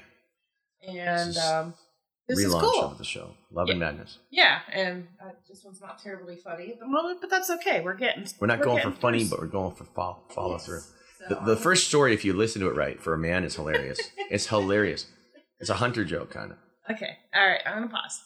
and 0.86 0.96
This 1.30 1.36
is 1.36 1.42
um, 1.44 1.74
this 2.28 2.38
is 2.38 2.46
Relaunch 2.52 2.60
cool. 2.60 2.82
of 2.84 2.98
the 2.98 3.04
show. 3.04 3.34
Love 3.50 3.68
and 3.68 3.80
madness. 3.80 4.18
Yeah, 4.30 4.60
and 4.72 5.06
uh, 5.24 5.30
this 5.48 5.62
one's 5.64 5.80
not 5.80 5.98
terribly 5.98 6.36
funny 6.36 6.72
at 6.72 6.78
the 6.80 6.86
moment, 6.86 7.20
but 7.20 7.28
that's 7.30 7.50
okay. 7.50 7.80
We're 7.80 7.94
getting. 7.96 8.26
We're 8.40 8.46
not 8.48 8.62
going 8.62 8.82
for 8.82 8.90
funny, 8.92 9.24
but 9.24 9.38
we're 9.40 9.46
going 9.46 9.74
for 9.74 9.84
follow, 9.84 10.22
follow 10.30 10.52
Yes. 10.52 10.66
through. 10.66 10.80
So, 10.80 11.28
The, 11.28 11.54
the 11.54 11.56
first 11.56 11.86
story, 11.88 12.14
if 12.14 12.24
you 12.24 12.32
listen 12.32 12.60
to 12.62 12.68
it 12.68 12.74
right, 12.76 13.00
for 13.00 13.14
a 13.14 13.18
man, 13.18 13.44
is 13.44 13.54
hilarious. 13.56 13.98
it's 14.30 14.46
hilarious. 14.46 15.06
It's 15.60 15.70
a 15.70 15.74
hunter 15.74 16.04
joke, 16.04 16.30
kind 16.30 16.52
of. 16.52 16.58
Okay. 16.90 17.16
All 17.34 17.46
right. 17.46 17.60
I'm 17.64 17.74
gonna 17.74 17.88
pause. 17.88 18.20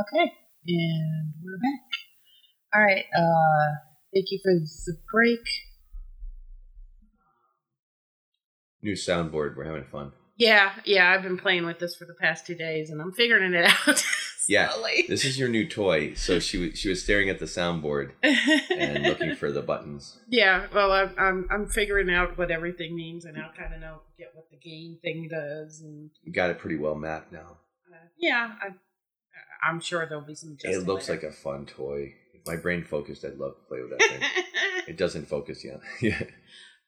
Okay. 0.00 0.32
And 0.66 1.32
we're 1.42 1.58
back. 1.58 1.80
All 2.74 2.82
right. 2.82 3.04
Uh, 3.16 3.76
thank 4.14 4.26
you 4.30 4.38
for 4.42 4.52
the 4.52 4.96
break. 5.12 5.40
New 8.82 8.94
soundboard. 8.94 9.56
We're 9.56 9.64
having 9.64 9.84
fun. 9.84 10.12
Yeah, 10.36 10.72
yeah. 10.86 11.10
I've 11.10 11.22
been 11.22 11.36
playing 11.36 11.66
with 11.66 11.78
this 11.80 11.96
for 11.96 12.06
the 12.06 12.14
past 12.14 12.46
two 12.46 12.54
days, 12.54 12.88
and 12.90 13.00
I'm 13.02 13.12
figuring 13.12 13.52
it 13.52 13.64
out. 13.88 14.02
Yeah. 14.48 14.72
This 15.06 15.24
is 15.26 15.38
your 15.38 15.48
new 15.50 15.68
toy. 15.68 16.14
So 16.14 16.38
she 16.38 16.56
was 16.58 16.78
she 16.78 16.88
was 16.88 17.02
staring 17.02 17.28
at 17.28 17.38
the 17.38 17.44
soundboard 17.44 18.12
and 18.22 19.02
looking 19.04 19.36
for 19.36 19.52
the 19.52 19.60
buttons. 19.60 20.18
yeah. 20.28 20.66
Well, 20.74 20.92
I'm, 20.92 21.14
I'm 21.18 21.46
I'm 21.50 21.66
figuring 21.68 22.10
out 22.10 22.38
what 22.38 22.50
everything 22.50 22.96
means, 22.96 23.26
and 23.26 23.36
I 23.36 23.48
kind 23.56 23.74
of 23.74 23.80
know 23.80 24.00
get 24.18 24.28
what 24.34 24.46
the 24.50 24.56
game 24.56 24.98
thing 25.02 25.28
does, 25.30 25.82
and 25.82 26.10
You 26.24 26.32
got 26.32 26.48
it 26.50 26.58
pretty 26.58 26.76
well 26.78 26.94
mapped 26.94 27.32
now. 27.32 27.58
uh, 27.92 27.96
yeah, 28.18 28.52
I, 28.62 28.68
I'm 29.66 29.80
sure 29.80 30.06
there'll 30.06 30.24
be 30.24 30.34
some. 30.34 30.56
It 30.62 30.86
looks 30.86 31.08
like 31.08 31.22
a 31.22 31.32
fun 31.32 31.66
toy. 31.66 32.14
If 32.34 32.46
my 32.46 32.56
brain 32.56 32.84
focused, 32.84 33.24
I'd 33.24 33.36
love 33.36 33.54
to 33.56 33.62
play 33.68 33.80
with 33.80 33.90
that 33.90 34.08
thing. 34.08 34.20
it 34.88 34.96
doesn't 34.96 35.28
focus 35.28 35.64
yet. 35.64 35.80
yeah. 36.00 36.22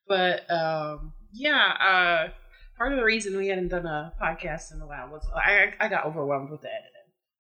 but 0.09 0.51
um, 0.51 1.13
yeah, 1.33 1.73
uh, 1.81 2.29
part 2.79 2.93
of 2.93 2.99
the 2.99 3.05
reason 3.05 3.37
we 3.37 3.49
hadn't 3.49 3.69
done 3.69 3.87
a 3.87 4.13
podcast 4.23 4.73
in 4.75 4.81
a 4.81 4.87
while 4.87 5.09
was 5.11 5.27
I 5.35 5.73
I 5.79 5.89
got 5.89 6.07
overwhelmed 6.07 6.51
with 6.51 6.63
the 6.63 6.69
editing. 6.69 6.93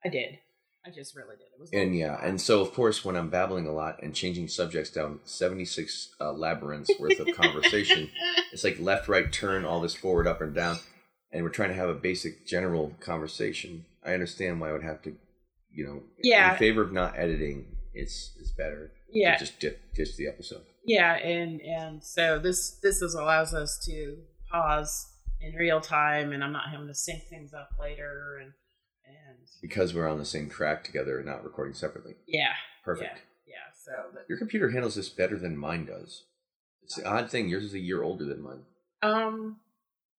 I 0.05 0.09
did. 0.09 0.39
I 0.85 0.91
just 0.91 1.15
really 1.15 1.37
did. 1.37 1.45
It 1.45 1.61
was 1.61 1.71
And 1.73 1.97
yeah, 1.97 2.19
and 2.25 2.41
so 2.41 2.61
of 2.61 2.75
course, 2.75 3.05
when 3.05 3.15
I'm 3.15 3.31
babbling 3.31 3.69
a 3.69 3.73
lot 3.73 4.03
and 4.03 4.15
changing 4.15 4.49
subjects 4.49 4.91
down 4.91 5.21
76 5.25 6.15
uh, 6.21 6.33
labyrinths 6.33 6.91
worth 6.99 7.21
of 7.21 7.29
conversation, 7.37 8.11
it's 8.53 8.65
like 8.65 8.81
left, 8.81 9.07
right, 9.07 9.33
turn, 9.33 9.65
all 9.65 9.81
this 9.81 9.95
forward, 9.95 10.27
up, 10.27 10.41
and 10.41 10.55
down, 10.55 10.79
and 11.31 11.45
we're 11.45 11.51
trying 11.51 11.69
to 11.69 11.77
have 11.77 11.89
a 11.89 11.95
basic 11.95 12.47
general 12.49 12.95
conversation. 12.99 13.85
I 14.05 14.15
understand 14.15 14.61
why 14.61 14.71
I 14.71 14.73
would 14.73 14.83
have 14.83 15.03
to, 15.03 15.17
you 15.71 15.87
know, 15.87 16.03
Yeah. 16.23 16.53
in 16.53 16.59
favor 16.59 16.83
of 16.83 16.93
not 16.93 17.19
editing, 17.19 17.77
it's 17.95 18.37
it's 18.41 18.51
better 18.53 18.93
yeah, 19.11 19.37
just 19.37 19.61
dip, 19.61 19.79
ditch 19.95 20.17
the 20.17 20.27
episode. 20.29 20.63
yeah, 20.85 21.15
and 21.17 21.61
and 21.61 22.03
so 22.03 22.39
this 22.39 22.71
this 22.83 23.03
is 23.03 23.15
allows 23.15 23.53
us 23.55 23.79
to 23.87 24.17
pause 24.51 25.07
in 25.41 25.55
real 25.55 25.81
time, 25.81 26.33
and 26.33 26.43
I'm 26.43 26.53
not 26.53 26.71
having 26.71 26.87
to 26.89 26.95
sync 26.95 27.25
things 27.29 27.53
up 27.53 27.69
later, 27.81 28.39
and 28.41 28.53
and 29.05 29.39
Because 29.61 29.93
we're 29.95 30.09
on 30.09 30.19
the 30.19 30.25
same 30.25 30.49
track 30.49 30.85
together 30.85 31.19
and 31.19 31.27
not 31.27 31.45
recording 31.45 31.75
separately. 31.75 32.15
yeah, 32.27 32.55
Perfect. 32.85 33.21
yeah. 33.47 33.55
So 33.85 33.93
but, 34.15 34.25
Your 34.29 34.39
computer 34.39 34.71
handles 34.71 34.95
this 34.95 35.09
better 35.11 35.39
than 35.39 35.57
mine 35.57 35.85
does. 35.87 36.25
It's 36.83 36.95
the 36.97 37.05
odd 37.07 37.31
thing. 37.31 37.49
Yours 37.49 37.65
is 37.65 37.75
a 37.75 37.79
year 37.79 38.03
older 38.03 38.25
than 38.25 38.41
mine. 38.43 38.65
um, 39.03 39.57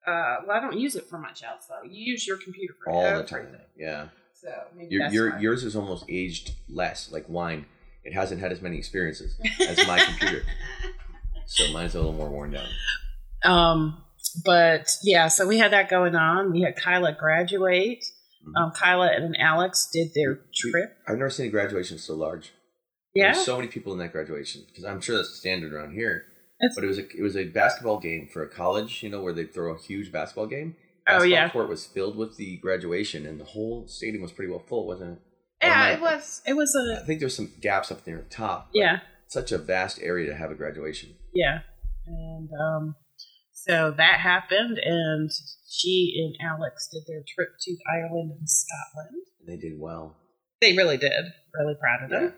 uh, 0.07 0.37
well, 0.47 0.57
I 0.57 0.59
don't 0.59 0.77
use 0.79 0.95
it 0.95 1.05
for 1.09 1.17
much 1.17 1.43
else 1.43 1.65
though. 1.67 1.87
You 1.87 2.03
use 2.13 2.25
your 2.27 2.37
computer 2.37 2.73
for 2.83 2.91
All 2.91 3.01
the 3.03 3.07
everything. 3.09 3.27
time. 3.45 3.57
Yeah. 3.77 4.07
So 4.33 4.49
maybe 4.75 4.93
Your, 4.93 5.03
that's 5.03 5.13
your 5.13 5.39
yours 5.39 5.63
is 5.63 5.75
almost 5.75 6.05
aged 6.09 6.51
less, 6.69 7.11
like 7.11 7.25
wine. 7.29 7.65
It 8.03 8.13
hasn't 8.13 8.41
had 8.41 8.51
as 8.51 8.61
many 8.61 8.77
experiences 8.77 9.37
as 9.67 9.87
my 9.87 9.99
computer, 9.99 10.43
so 11.45 11.71
mine's 11.71 11.95
a 11.95 11.99
little 11.99 12.11
more 12.13 12.27
worn 12.29 12.51
down. 12.51 12.67
Um, 13.45 14.03
but 14.43 14.89
yeah, 15.03 15.29
so 15.29 15.47
we 15.47 15.57
had 15.59 15.71
that 15.71 15.89
going 15.89 16.15
on. 16.15 16.51
We 16.51 16.61
had 16.61 16.75
Kyla 16.75 17.13
graduate. 17.17 18.03
Mhm. 18.45 18.61
Um, 18.61 18.71
Kyla 18.71 19.07
and 19.13 19.37
Alex 19.39 19.89
did 19.93 20.09
their 20.13 20.39
trip. 20.53 20.97
I've 21.07 21.17
never 21.17 21.29
seen 21.29 21.45
a 21.47 21.49
graduation 21.49 21.97
so 21.97 22.13
large. 22.13 22.51
Yeah, 23.15 23.31
There's 23.31 23.45
so 23.45 23.55
many 23.57 23.69
people 23.69 23.93
in 23.93 23.99
that 23.99 24.11
graduation 24.11 24.63
because 24.67 24.83
I'm 24.83 24.99
sure 24.99 25.15
that's 25.15 25.29
standard 25.35 25.71
around 25.71 25.93
here. 25.93 26.25
It's- 26.59 26.75
but 26.75 26.83
it 26.83 26.87
was 26.87 26.99
a 26.99 27.07
it 27.17 27.21
was 27.21 27.35
a 27.35 27.45
basketball 27.45 27.99
game 27.99 28.27
for 28.31 28.43
a 28.43 28.49
college, 28.49 29.03
you 29.03 29.09
know, 29.09 29.21
where 29.21 29.33
they 29.33 29.45
throw 29.45 29.73
a 29.73 29.77
huge 29.79 30.11
basketball 30.11 30.47
game. 30.47 30.75
Oh, 31.05 31.13
Basketball 31.19 31.29
yeah. 31.29 31.49
court 31.49 31.67
was 31.69 31.85
filled 31.85 32.15
with 32.15 32.37
the 32.37 32.57
graduation, 32.57 33.25
and 33.25 33.37
the 33.39 33.43
whole 33.45 33.87
stadium 33.87 34.21
was 34.21 34.31
pretty 34.31 34.49
well 34.49 34.63
full, 34.67 34.87
wasn't 34.87 35.13
it? 35.17 35.19
Yeah, 35.61 35.89
it 35.89 36.01
was. 36.01 36.41
It 36.47 36.53
was 36.55 36.73
I 36.75 37.01
a 37.01 37.05
think 37.05 37.19
there's 37.19 37.35
some 37.35 37.51
gaps 37.61 37.91
up 37.91 38.05
near 38.07 38.17
the 38.17 38.23
top. 38.35 38.69
yeah, 38.73 38.99
such 39.27 39.51
a 39.51 39.57
vast 39.57 39.99
area 40.01 40.27
to 40.29 40.35
have 40.35 40.51
a 40.51 40.55
graduation. 40.55 41.15
yeah, 41.33 41.59
and 42.07 42.49
um, 42.59 42.95
so 43.51 43.91
that 43.97 44.19
happened, 44.21 44.77
and 44.81 45.29
she 45.69 46.13
and 46.23 46.35
Alex 46.49 46.87
did 46.91 47.03
their 47.07 47.23
trip 47.35 47.49
to 47.59 47.75
Ireland 47.93 48.31
and 48.39 48.47
Scotland. 48.49 49.25
They 49.45 49.57
did 49.57 49.77
well. 49.79 50.15
They 50.61 50.75
really 50.77 50.97
did. 50.97 51.11
Really 51.59 51.75
proud 51.79 52.03
of 52.05 52.11
Yeah. 52.11 52.29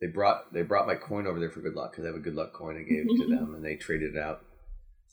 They 0.00 0.06
brought 0.06 0.52
they 0.52 0.62
brought 0.62 0.86
my 0.86 0.94
coin 0.94 1.26
over 1.26 1.38
there 1.38 1.50
for 1.50 1.60
good 1.60 1.74
luck 1.74 1.92
because 1.92 2.04
I 2.04 2.08
have 2.08 2.16
a 2.16 2.20
good 2.20 2.34
luck 2.34 2.52
coin 2.52 2.76
I 2.78 2.82
gave 2.82 3.06
to 3.18 3.26
them, 3.28 3.54
and 3.54 3.64
they 3.64 3.76
traded 3.76 4.16
it 4.16 4.18
out. 4.18 4.42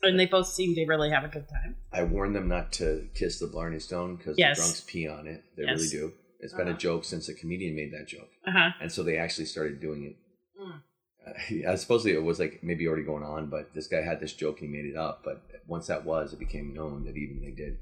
And 0.03 0.19
they 0.19 0.25
both 0.27 0.47
seemed 0.47 0.75
to 0.75 0.85
really 0.85 1.09
have 1.09 1.23
a 1.23 1.27
good 1.27 1.49
time. 1.49 1.75
I 1.91 2.03
warned 2.03 2.35
them 2.35 2.47
not 2.47 2.71
to 2.73 3.07
kiss 3.15 3.39
the 3.39 3.47
Blarney 3.47 3.79
Stone 3.79 4.17
because 4.17 4.37
Yes. 4.37 4.55
the 4.57 4.61
drunks 4.61 4.81
pee 4.87 5.07
on 5.07 5.25
it. 5.27 5.43
They 5.55 5.63
Yes. 5.63 5.75
really 5.75 5.89
do. 5.89 6.13
It's 6.39 6.53
been 6.53 6.67
a 6.67 6.71
Uh-huh. 6.71 6.79
joke 6.79 7.03
since 7.03 7.27
a 7.29 7.33
comedian 7.33 7.75
made 7.75 7.91
that 7.93 8.07
joke, 8.07 8.29
Uh 8.45 8.51
huh. 8.51 8.69
and 8.79 8.91
so 8.91 9.01
they 9.03 9.17
actually 9.17 9.45
started 9.45 9.79
doing 9.81 10.03
it. 10.05 10.15
Mm. 10.61 10.81
Uh, 11.25 11.71
I 11.71 11.75
supposedly 11.75 12.13
it 12.15 12.23
was 12.23 12.39
like 12.39 12.63
maybe 12.63 12.87
already 12.87 13.03
going 13.03 13.23
on, 13.23 13.49
but 13.49 13.73
this 13.73 13.87
guy 13.87 14.01
had 14.01 14.19
this 14.19 14.33
joke 14.33 14.61
and 14.61 14.69
he 14.69 14.75
made 14.75 14.85
it 14.89 14.95
up. 14.95 15.23
But 15.23 15.41
once 15.67 15.87
that 15.87 16.05
was, 16.05 16.31
it 16.31 16.39
became 16.39 16.73
known 16.73 17.03
that 17.05 17.17
even 17.17 17.41
they 17.41 17.51
did. 17.51 17.77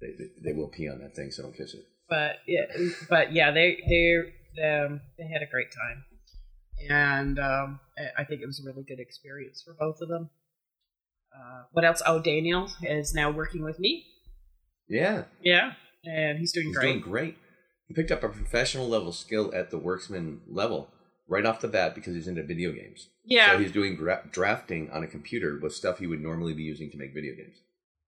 they, 0.00 0.10
they, 0.18 0.30
they 0.42 0.52
will 0.52 0.66
pee 0.68 0.88
on 0.88 0.98
that 0.98 1.14
thing, 1.14 1.30
so 1.30 1.44
don't 1.44 1.56
kiss 1.56 1.74
it. 1.74 1.86
but 2.08 2.38
yeah, 2.46 2.64
but 3.08 3.32
yeah, 3.32 3.52
they 3.52 3.78
they 3.88 4.16
um, 4.68 5.00
they 5.16 5.26
had 5.28 5.42
a 5.42 5.46
great 5.46 5.70
time, 5.70 6.04
and 6.90 7.38
um, 7.38 7.80
I- 8.18 8.24
think 8.24 8.40
it 8.42 8.46
was 8.46 8.60
a 8.60 8.68
really 8.70 8.84
good 8.86 9.00
experience 9.00 9.62
for 9.62 9.74
both 9.78 10.00
of 10.00 10.08
them. 10.08 10.30
Uh, 11.34 11.62
what 11.72 11.84
else? 11.84 12.02
Oh, 12.06 12.20
Daniel 12.20 12.70
is 12.82 13.14
now 13.14 13.30
working 13.30 13.62
with 13.64 13.78
me. 13.78 14.04
Yeah, 14.88 15.24
Yeah, 15.42 15.72
and 16.04 16.38
he's 16.38 16.52
doing 16.52 16.72
great. 16.72 16.72
he's 16.72 16.78
great. 16.78 17.00
doing 17.00 17.00
great. 17.12 17.38
He 17.88 17.94
picked 17.94 18.10
up 18.10 18.22
a 18.22 18.28
professional 18.28 18.88
level 18.88 19.12
skill 19.12 19.50
at 19.54 19.70
the 19.70 19.78
worksman 19.78 20.40
level 20.46 20.90
right 21.28 21.46
off 21.46 21.60
the 21.60 21.68
bat 21.68 21.94
because 21.94 22.14
he's 22.14 22.28
into 22.28 22.42
video 22.42 22.72
games. 22.72 23.08
yeah, 23.24 23.52
So 23.52 23.58
he's 23.58 23.72
doing 23.72 23.96
gra- 23.96 24.28
drafting 24.30 24.90
on 24.90 25.02
a 25.02 25.06
computer 25.06 25.58
with 25.62 25.74
stuff 25.74 25.98
he 25.98 26.06
would 26.06 26.20
normally 26.20 26.52
be 26.52 26.62
using 26.62 26.90
to 26.90 26.98
make 26.98 27.14
video 27.14 27.34
games. 27.34 27.56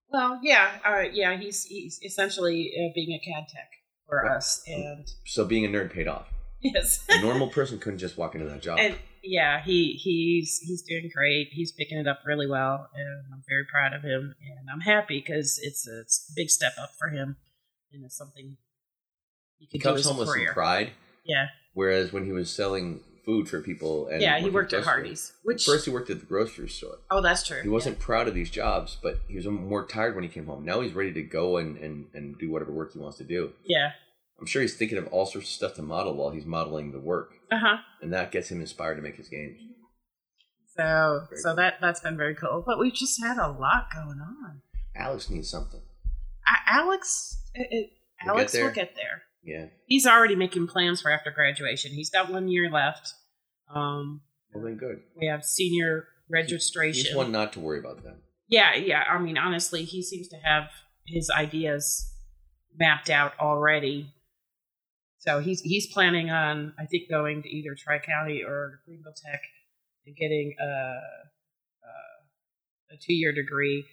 well, 0.08 0.38
yeah, 0.42 0.78
uh, 0.84 1.04
yeah. 1.12 1.37
He's 1.38 1.64
he's 1.64 1.98
essentially 2.02 2.72
uh, 2.76 2.92
being 2.94 3.12
a 3.12 3.18
CAD 3.24 3.48
tech 3.48 3.70
for 4.06 4.22
Right. 4.22 4.37
us, 4.37 4.62
and 4.66 5.06
So 5.26 5.44
being 5.46 5.64
a 5.64 5.68
nerd 5.68 5.92
paid 5.92 6.06
off. 6.08 6.28
Yes, 6.64 7.05
A 7.09 7.20
normal 7.20 7.48
person 7.48 7.79
couldn't 7.79 7.98
just 8.00 8.16
walk 8.18 8.35
into 8.35 8.48
that 8.48 8.62
job. 8.62 8.79
and 8.81 8.96
yeah, 9.22 9.62
he 9.62 9.92
he's 9.92 10.59
he's 10.62 10.83
doing 10.83 11.11
great. 11.14 11.48
He's 11.53 11.72
picking 11.72 11.98
it 11.98 12.07
up 12.09 12.20
really 12.27 12.46
well, 12.48 12.88
and 12.94 13.24
I'm 13.33 13.42
very 13.48 13.64
proud 13.64 13.94
of 13.94 14.03
him. 14.03 14.35
And 14.40 14.68
I'm 14.72 14.81
happy 14.81 15.20
because 15.20 15.59
it's 15.62 15.88
a, 15.88 16.00
it's 16.00 16.29
a 16.31 16.33
big 16.37 16.50
step 16.50 16.72
up 16.79 16.90
for 16.98 17.09
him, 17.09 17.37
and 17.92 18.05
it's 18.05 18.16
something 18.16 18.57
he 19.59 19.66
he 19.66 19.79
could 19.79 19.81
do 19.83 19.88
comes 19.94 20.07
home 20.07 20.18
with 20.18 20.29
some 20.29 20.44
pride, 20.53 20.90
Yeah, 21.24 21.46
whereas 21.72 22.12
when 22.12 22.24
he 22.27 22.33
was 22.33 22.50
selling 22.50 23.00
food 23.24 23.48
for 23.48 23.62
people 23.62 24.09
and 24.09 24.20
yeah. 24.20 24.38
He 24.38 24.50
worked 24.50 24.74
at 24.74 24.85
Hardee's, 24.85 25.33
which 25.44 25.64
First, 25.64 25.87
he 25.87 25.90
worked 25.90 26.11
at 26.11 26.20
the 26.20 26.27
grocery 26.27 26.68
store. 26.68 26.98
oh, 27.11 27.22
that's 27.22 27.46
true. 27.46 27.62
He 27.62 27.70
wasn't 27.70 27.98
proud 27.98 28.29
of 28.29 28.35
these 28.35 28.50
jobs, 28.50 28.98
but 29.03 29.20
he 29.29 29.37
was 29.37 29.46
more 29.46 29.87
tired 29.87 30.14
when 30.14 30.24
he 30.24 30.29
came 30.29 30.44
home. 30.44 30.62
Now 30.66 30.83
he's 30.83 30.92
ready 30.92 31.12
to 31.14 31.22
go 31.22 31.57
and, 31.57 31.79
and, 31.79 32.07
and 32.12 32.38
do 32.38 32.50
whatever 32.50 32.70
work 32.72 32.92
he 32.92 32.98
wants 32.98 33.16
to 33.16 33.24
do. 33.24 33.53
Yeah. 33.64 33.92
I'm 34.38 34.46
sure 34.46 34.62
he's 34.62 34.76
thinking 34.76 34.98
of 34.98 35.06
all 35.08 35.26
sorts 35.26 35.48
of 35.48 35.52
stuff 35.54 35.74
to 35.74 35.82
model 35.82 36.14
while 36.14 36.30
he's 36.30 36.44
modeling 36.46 36.92
the 36.92 36.98
work, 37.00 37.34
Uh 37.50 37.58
huh. 37.58 37.76
and 38.02 38.12
that 38.12 38.32
gets 38.32 38.50
him 38.50 38.60
inspired 38.60 38.96
to 38.96 39.02
make 39.02 39.16
his 39.16 39.28
games. 39.28 39.58
So 40.76 41.26
Very 41.30 41.40
so 41.40 41.48
cool. 41.50 41.56
that 41.56 41.74
that's 41.80 42.00
been 42.00 42.16
very 42.16 42.34
cool. 42.34 42.62
But 42.66 42.78
we've 42.78 42.92
just 42.94 43.22
had 43.22 43.38
a 43.38 43.48
lot 43.48 43.86
going 43.94 44.18
on. 44.20 44.62
Alex 44.96 45.30
needs 45.30 45.48
something. 45.48 45.80
A- 46.46 46.72
Alex, 46.74 47.40
it, 47.54 47.68
it, 47.70 47.90
We'll 48.24 48.36
Alex 48.36 48.52
get 48.52 48.62
will 48.64 48.70
get 48.72 48.94
there. 48.96 49.22
Yeah, 49.44 49.66
He's 49.86 50.06
already 50.06 50.34
making 50.36 50.66
plans 50.68 51.02
for 51.02 51.10
after 51.10 51.30
graduation. 51.30 51.92
He's 51.92 52.10
got 52.10 52.30
one 52.32 52.48
year 52.48 52.70
left. 52.70 53.12
Um, 53.74 54.22
well 54.52 54.64
then 54.64 54.76
good. 54.76 55.00
we 55.20 55.26
have 55.26 55.44
senior 55.44 56.06
registration. 56.30 57.06
He's 57.06 57.14
one 57.14 57.30
not 57.32 57.52
to 57.52 57.60
worry 57.60 57.78
about 57.78 58.02
then. 58.02 58.16
Yeah, 58.48 58.74
yeah. 58.74 59.02
I 59.08 59.18
mean, 59.18 59.36
honestly, 59.38 59.84
he 59.84 60.02
seems 60.02 60.28
to 60.28 60.36
have 60.42 60.64
his 61.06 61.30
ideas 61.30 62.10
mapped 62.76 63.10
out 63.10 63.32
already. 63.38 64.12
So 65.24 65.40
he's 65.40 65.62
he's 65.62 65.90
planning 65.92 66.30
on, 66.30 66.74
I 66.78 66.84
think, 66.84 67.08
going 67.08 67.42
to 67.42 67.48
either 67.48 67.74
Tri 67.74 67.98
County 67.98 68.42
or 68.46 68.80
Greenville 68.84 69.14
Tech 69.24 69.40
and 70.06 70.14
getting 70.14 70.54
a 70.60 70.64
a, 70.64 72.94
a 72.94 72.96
two 73.00 73.14
year 73.14 73.32
degree. 73.32 73.87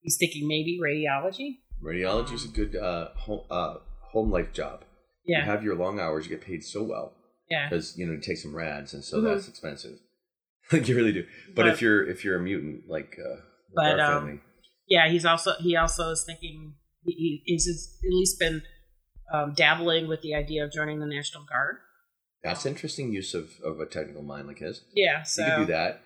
He's 0.00 0.18
thinking 0.18 0.46
maybe 0.46 0.78
radiology. 0.82 1.60
Radiology 1.82 2.34
is 2.34 2.44
a 2.44 2.48
good 2.48 2.76
uh, 2.76 3.08
home, 3.16 3.44
uh, 3.50 3.76
home 4.12 4.30
life 4.30 4.52
job. 4.52 4.84
Yeah. 5.24 5.40
You 5.40 5.50
have 5.50 5.64
your 5.64 5.76
long 5.76 5.98
hours, 5.98 6.26
you 6.26 6.30
get 6.30 6.46
paid 6.46 6.62
so 6.62 6.82
well 6.82 7.14
yeah. 7.50 7.68
because 7.68 7.96
you 7.96 8.06
know 8.06 8.12
you 8.12 8.20
take 8.20 8.38
some 8.38 8.54
rads, 8.54 8.92
and 8.92 9.02
so 9.02 9.18
Mhm. 9.18 9.24
that's 9.24 9.48
expensive. 9.48 9.98
you 10.72 10.94
really 10.94 11.12
do. 11.12 11.26
But, 11.54 11.68
if 11.68 11.80
you're 11.80 12.06
if 12.06 12.24
you're 12.24 12.36
a 12.36 12.40
mutant 12.40 12.88
like 12.88 13.18
uh, 13.18 13.40
But, 13.74 13.98
our 13.98 14.18
um, 14.18 14.24
family, 14.24 14.40
yeah, 14.88 15.08
he's 15.08 15.24
also 15.24 15.54
he 15.58 15.74
also 15.76 16.10
is 16.10 16.22
thinking 16.26 16.74
he, 17.04 17.42
he's 17.46 17.66
at 17.68 18.10
least 18.10 18.38
been 18.38 18.62
um, 19.32 19.54
dabbling 19.54 20.08
with 20.08 20.22
the 20.22 20.34
idea 20.34 20.64
of 20.64 20.72
joining 20.72 21.00
the 21.00 21.06
National 21.06 21.44
Guard. 21.44 21.76
that's 22.42 22.66
interesting 22.66 23.12
use 23.12 23.34
of, 23.34 23.50
of 23.64 23.80
a 23.80 23.86
technical 23.86 24.22
mind 24.22 24.46
like 24.46 24.58
his. 24.58 24.82
Yeah, 24.94 25.22
so 25.22 25.42
you 25.44 25.50
could 25.50 25.66
do 25.66 25.72
that. 25.72 26.02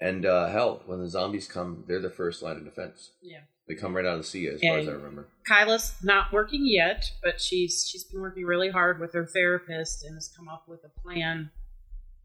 And 0.00 0.26
uh, 0.26 0.48
hell, 0.48 0.82
when 0.86 1.00
the 1.00 1.08
zombies 1.08 1.46
come, 1.46 1.84
they're 1.86 2.00
the 2.00 2.10
first 2.10 2.42
line 2.42 2.56
of 2.56 2.64
defense. 2.64 3.10
Yeah. 3.22 3.40
They 3.68 3.76
come 3.76 3.94
right 3.94 4.04
out 4.04 4.14
of 4.14 4.18
the 4.22 4.26
sea, 4.26 4.48
as 4.48 4.60
far 4.60 4.78
as 4.78 4.88
I 4.88 4.92
remember. 4.92 5.28
Kyla's 5.46 5.94
not 6.02 6.32
working 6.32 6.62
yet, 6.66 7.04
but 7.22 7.40
she's 7.40 7.86
she's 7.88 8.02
been 8.02 8.20
working 8.20 8.44
really 8.44 8.70
hard 8.70 8.98
with 8.98 9.12
her 9.14 9.24
therapist 9.24 10.04
and 10.04 10.14
has 10.14 10.28
come 10.36 10.48
up 10.48 10.64
with 10.66 10.80
a 10.84 11.00
plan 11.00 11.50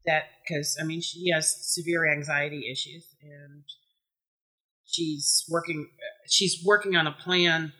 that 0.08 0.24
because 0.42 0.78
I 0.82 0.84
mean 0.84 1.00
she 1.02 1.30
has 1.30 1.56
severe 1.76 2.12
anxiety 2.12 2.68
issues 2.72 3.06
and 3.22 3.64
she's 4.86 5.46
working 5.48 5.90
she's 6.28 6.64
working 6.66 6.96
on 6.96 7.06
a 7.06 7.12
plan 7.12 7.72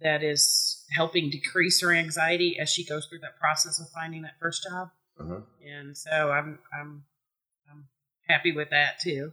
that 0.00 0.24
is 0.24 0.75
helping 0.92 1.30
decrease 1.30 1.80
her 1.82 1.92
anxiety 1.92 2.58
as 2.60 2.70
she 2.70 2.84
goes 2.84 3.06
through 3.06 3.18
that 3.20 3.38
process 3.40 3.80
of 3.80 3.88
finding 3.90 4.22
that 4.22 4.34
first 4.40 4.62
job. 4.70 4.88
Uh-huh. 5.20 5.40
And 5.66 5.96
so 5.96 6.30
I'm 6.30 6.58
I'm 6.78 7.04
I'm 7.70 7.88
happy 8.28 8.52
with 8.52 8.70
that 8.70 9.00
too. 9.00 9.32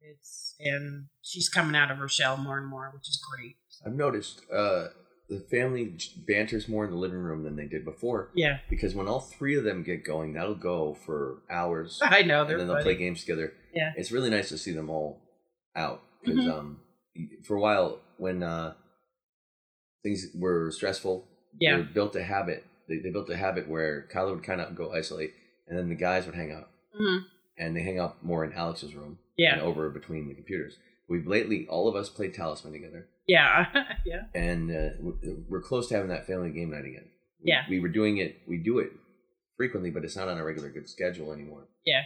It's 0.00 0.54
and 0.60 1.06
she's 1.22 1.48
coming 1.48 1.74
out 1.74 1.90
of 1.90 1.98
her 1.98 2.08
shell 2.08 2.36
more 2.36 2.58
and 2.58 2.66
more, 2.66 2.90
which 2.94 3.08
is 3.08 3.20
great. 3.30 3.56
I've 3.84 3.94
noticed 3.94 4.42
uh, 4.52 4.88
the 5.28 5.40
family 5.50 5.96
banters 6.26 6.68
more 6.68 6.84
in 6.84 6.90
the 6.90 6.96
living 6.96 7.18
room 7.18 7.42
than 7.42 7.56
they 7.56 7.66
did 7.66 7.84
before 7.84 8.30
Yeah, 8.34 8.58
because 8.70 8.94
when 8.94 9.08
all 9.08 9.20
three 9.20 9.56
of 9.56 9.64
them 9.64 9.82
get 9.82 10.04
going, 10.04 10.34
that'll 10.34 10.54
go 10.54 10.94
for 11.04 11.38
hours. 11.50 11.98
I 12.02 12.22
know 12.22 12.42
and 12.42 12.50
they're 12.50 12.58
then 12.58 12.66
they'll 12.68 12.76
funny. 12.76 12.84
play 12.84 12.96
games 12.96 13.20
together. 13.22 13.52
Yeah. 13.74 13.92
It's 13.96 14.12
really 14.12 14.30
nice 14.30 14.48
to 14.50 14.58
see 14.58 14.72
them 14.72 14.88
all 14.90 15.20
out 15.74 16.02
because 16.22 16.44
Mhm. 16.44 16.52
um, 16.58 16.80
for 17.44 17.56
a 17.56 17.60
while 17.60 17.98
when 18.18 18.42
uh, 18.42 18.74
things 20.06 20.26
were 20.34 20.70
stressful, 20.70 21.26
Yeah. 21.60 21.76
they 21.78 21.82
built 21.82 22.14
a 22.16 22.22
habit. 22.22 22.64
They, 22.88 22.98
they 22.98 23.10
built 23.10 23.28
a 23.30 23.36
habit 23.36 23.68
where 23.68 24.02
Kyla 24.12 24.34
would 24.34 24.44
kind 24.44 24.60
of 24.60 24.74
go 24.76 24.92
isolate, 24.92 25.32
and 25.66 25.76
then 25.76 25.88
the 25.88 25.94
guys 25.96 26.26
would 26.26 26.34
hang 26.36 26.52
out, 26.52 26.68
hmm 26.96 27.18
and 27.58 27.74
they 27.74 27.80
hang 27.80 27.98
out 27.98 28.22
more 28.22 28.44
in 28.44 28.52
Alex's 28.52 28.94
room 28.94 29.18
Yeah, 29.38 29.54
and 29.54 29.62
over 29.62 29.88
between 29.88 30.28
the 30.28 30.34
computers. 30.34 30.76
We've 31.08 31.26
lately 31.26 31.66
all 31.70 31.88
of 31.88 31.96
us 31.96 32.08
played 32.10 32.34
Talisman 32.34 32.72
together, 32.74 33.08
yeah, 33.26 33.66
yeah. 34.04 34.22
and 34.34 34.70
uh, 34.70 34.90
we're 35.48 35.62
close 35.62 35.88
to 35.88 35.94
having 35.94 36.10
that 36.10 36.26
family 36.26 36.50
game 36.50 36.70
night 36.70 36.84
again. 36.84 37.08
We- 37.42 37.50
Yeah. 37.50 37.62
we 37.70 37.80
were 37.80 37.88
doing 37.88 38.18
it. 38.18 38.36
We 38.46 38.58
do 38.58 38.78
it 38.78 38.90
frequently, 39.56 39.90
but 39.90 40.04
it's 40.04 40.16
not 40.16 40.28
on 40.28 40.38
a 40.38 40.44
regular 40.44 40.68
good 40.70 40.88
schedule 40.88 41.32
anymore. 41.32 41.64
Yeah. 41.84 42.02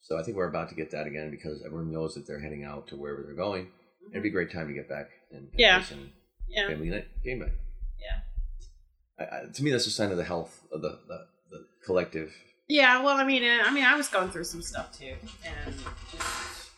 So 0.00 0.16
I 0.18 0.22
think 0.22 0.36
we're 0.36 0.48
about 0.48 0.68
to 0.68 0.74
get 0.76 0.90
that 0.92 1.06
again 1.08 1.30
because 1.30 1.62
everyone 1.66 1.90
knows 1.90 2.14
that 2.14 2.26
they're 2.26 2.40
heading 2.46 2.62
out 2.64 2.86
to 2.88 2.96
wherever 2.96 3.22
they're 3.24 3.34
going. 3.34 3.68
It'd 4.10 4.22
be 4.22 4.28
a 4.28 4.32
great 4.32 4.52
time 4.52 4.68
to 4.68 4.74
get 4.74 4.88
back 4.88 5.08
and, 5.32 5.48
and 5.50 5.58
Yeah. 5.58 5.82
some 5.82 6.10
Yeah, 6.48 6.68
family 6.68 6.90
night 6.90 7.06
game 7.24 7.40
night. 7.40 7.52
yeah, 8.00 9.24
I, 9.24 9.36
I, 9.36 9.44
to 9.52 9.62
me, 9.62 9.70
that's 9.70 9.86
a 9.86 9.90
sign 9.90 10.10
of 10.10 10.16
the 10.16 10.24
health 10.24 10.62
of 10.72 10.82
the 10.82 10.98
the, 11.08 11.26
the 11.50 11.66
collective. 11.84 12.32
yeah. 12.68 13.02
Well, 13.02 13.16
I 13.16 13.24
mean, 13.24 13.42
I 13.44 13.70
mean, 13.72 13.84
I 13.84 13.96
was 13.96 14.08
going 14.08 14.30
through 14.30 14.44
some 14.44 14.62
stuff 14.62 14.96
too, 14.98 15.14
and 15.44 15.74
just, 16.12 16.70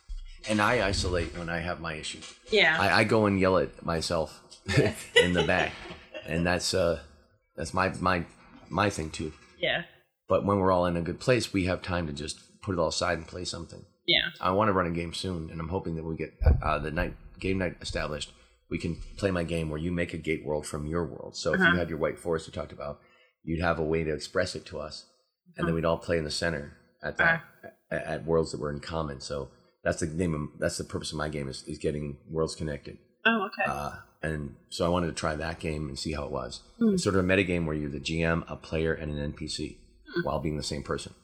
And 0.49 0.61
I 0.61 0.87
isolate 0.87 1.37
when 1.37 1.49
I 1.49 1.59
have 1.59 1.81
my 1.81 1.95
issue. 1.95 2.21
yeah, 2.51 2.77
I, 2.81 3.01
I 3.01 3.05
go 3.05 3.27
and 3.27 3.39
yell 3.41 3.59
at 3.59 3.85
myself 3.85 4.43
in 5.17 5.33
the 5.33 5.45
back, 5.45 5.73
and 6.27 6.47
that's 6.47 6.73
uh 6.75 7.01
that's 7.57 7.75
my 7.75 7.89
my 8.01 8.25
my 8.69 8.91
thing 8.91 9.11
too. 9.11 9.33
yeah, 9.59 9.83
But 10.29 10.45
when 10.45 10.59
we're 10.59 10.73
all 10.73 10.87
in 10.87 10.97
a 10.97 11.03
good 11.03 11.21
place, 11.21 11.53
we 11.53 11.65
have 11.67 11.83
time 11.83 12.07
to 12.07 12.13
just 12.13 12.61
put 12.63 12.73
it 12.75 12.79
all 12.79 12.89
aside 12.89 13.19
and 13.19 13.27
play 13.27 13.45
something. 13.45 13.85
yeah, 14.07 14.29
I 14.41 14.51
want 14.53 14.69
to 14.69 14.73
run 14.73 14.87
a 14.87 14.91
game 14.91 15.13
soon, 15.15 15.51
and 15.51 15.61
I'm 15.61 15.69
hoping 15.69 15.95
that 15.97 16.05
we 16.05 16.17
get 16.17 16.35
uh, 16.63 16.79
the 16.79 16.91
night 16.91 17.15
game 17.39 17.59
night 17.59 17.77
established. 17.81 18.33
We 18.69 18.79
can 18.79 18.97
play 19.17 19.31
my 19.31 19.45
game 19.45 19.71
where 19.71 19.79
you 19.79 19.93
make 19.93 20.13
a 20.13 20.19
gate 20.19 20.45
world 20.45 20.67
from 20.67 20.87
your 20.87 21.05
world. 21.07 21.37
So 21.37 21.55
if 21.55 21.61
Uh-huh. 21.61 21.73
you 21.73 21.79
had 21.79 21.89
your 21.89 21.99
white 21.99 22.19
forest 22.19 22.47
you 22.47 22.53
talked 22.53 22.73
about, 22.73 23.01
you'd 23.45 23.63
have 23.63 23.79
a 23.79 23.85
way 23.85 24.03
to 24.05 24.13
express 24.13 24.55
it 24.57 24.65
to 24.67 24.79
us, 24.81 25.07
and 25.57 25.67
then 25.67 25.75
we'd 25.75 25.85
all 25.85 25.99
play 25.99 26.19
in 26.19 26.25
the 26.25 26.31
center 26.31 26.77
at 27.03 27.17
that 27.19 27.43
at, 27.91 28.05
at 28.05 28.25
worlds 28.27 28.51
that 28.53 28.61
were 28.61 28.71
in 28.73 28.81
common. 28.81 29.21
So 29.21 29.51
that's 29.85 30.01
the 30.01 30.07
name. 30.07 30.35
Of, 30.35 30.59
that's 30.59 30.79
the 30.79 30.85
purpose 30.85 31.13
of 31.13 31.19
my 31.19 31.29
game 31.29 31.49
is, 31.49 31.63
is 31.69 31.79
getting 31.79 32.19
worlds 32.29 32.57
connected. 32.57 32.99
Oh, 33.25 33.47
okay. 33.47 33.71
Uh, 33.71 33.91
and 34.23 34.57
so 34.71 34.85
I 34.85 34.89
wanted 34.89 35.07
to 35.09 35.13
try 35.13 35.37
that 35.37 35.61
game 35.61 35.89
and 35.89 35.97
see 35.99 36.13
how 36.13 36.25
it 36.25 36.33
was. 36.33 36.63
Hmm. 36.79 36.95
It's 36.95 37.05
sort 37.05 37.15
of 37.15 37.21
a 37.21 37.27
meta 37.27 37.45
game 37.45 37.67
where 37.67 37.77
you're 37.77 37.91
the 37.91 38.01
GM, 38.01 38.45
a 38.49 38.57
player, 38.57 38.93
and 38.93 39.13
an 39.13 39.33
NPC 39.33 39.79
Hmm. 40.15 40.23
while 40.25 40.41
being 40.41 40.57
the 40.57 40.63
same 40.65 40.83
person. 40.83 41.15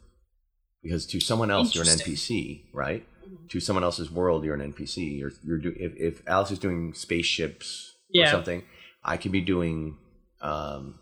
Because 0.83 1.07
to 1.07 1.21
someone 1.21 1.51
else, 1.51 1.75
you're 1.75 1.85
an 1.85 1.91
NPC, 1.91 2.65
right? 2.73 3.07
Mhm. 3.25 3.49
To 3.51 3.61
someone 3.61 3.85
else's 3.85 4.11
world, 4.11 4.45
you're 4.45 4.55
an 4.55 4.73
NPC. 4.73 5.19
You're, 5.19 5.33
you're 5.45 5.59
do, 5.59 5.73
if, 5.77 5.93
if 5.97 6.23
Alex 6.29 6.51
is 6.51 6.59
doing 6.59 6.93
spaceships 6.95 7.93
or 8.27 8.31
something, 8.31 8.65
I 9.05 9.17
could 9.17 9.33
be 9.33 9.41
doing, 9.41 9.97
um, 10.41 10.99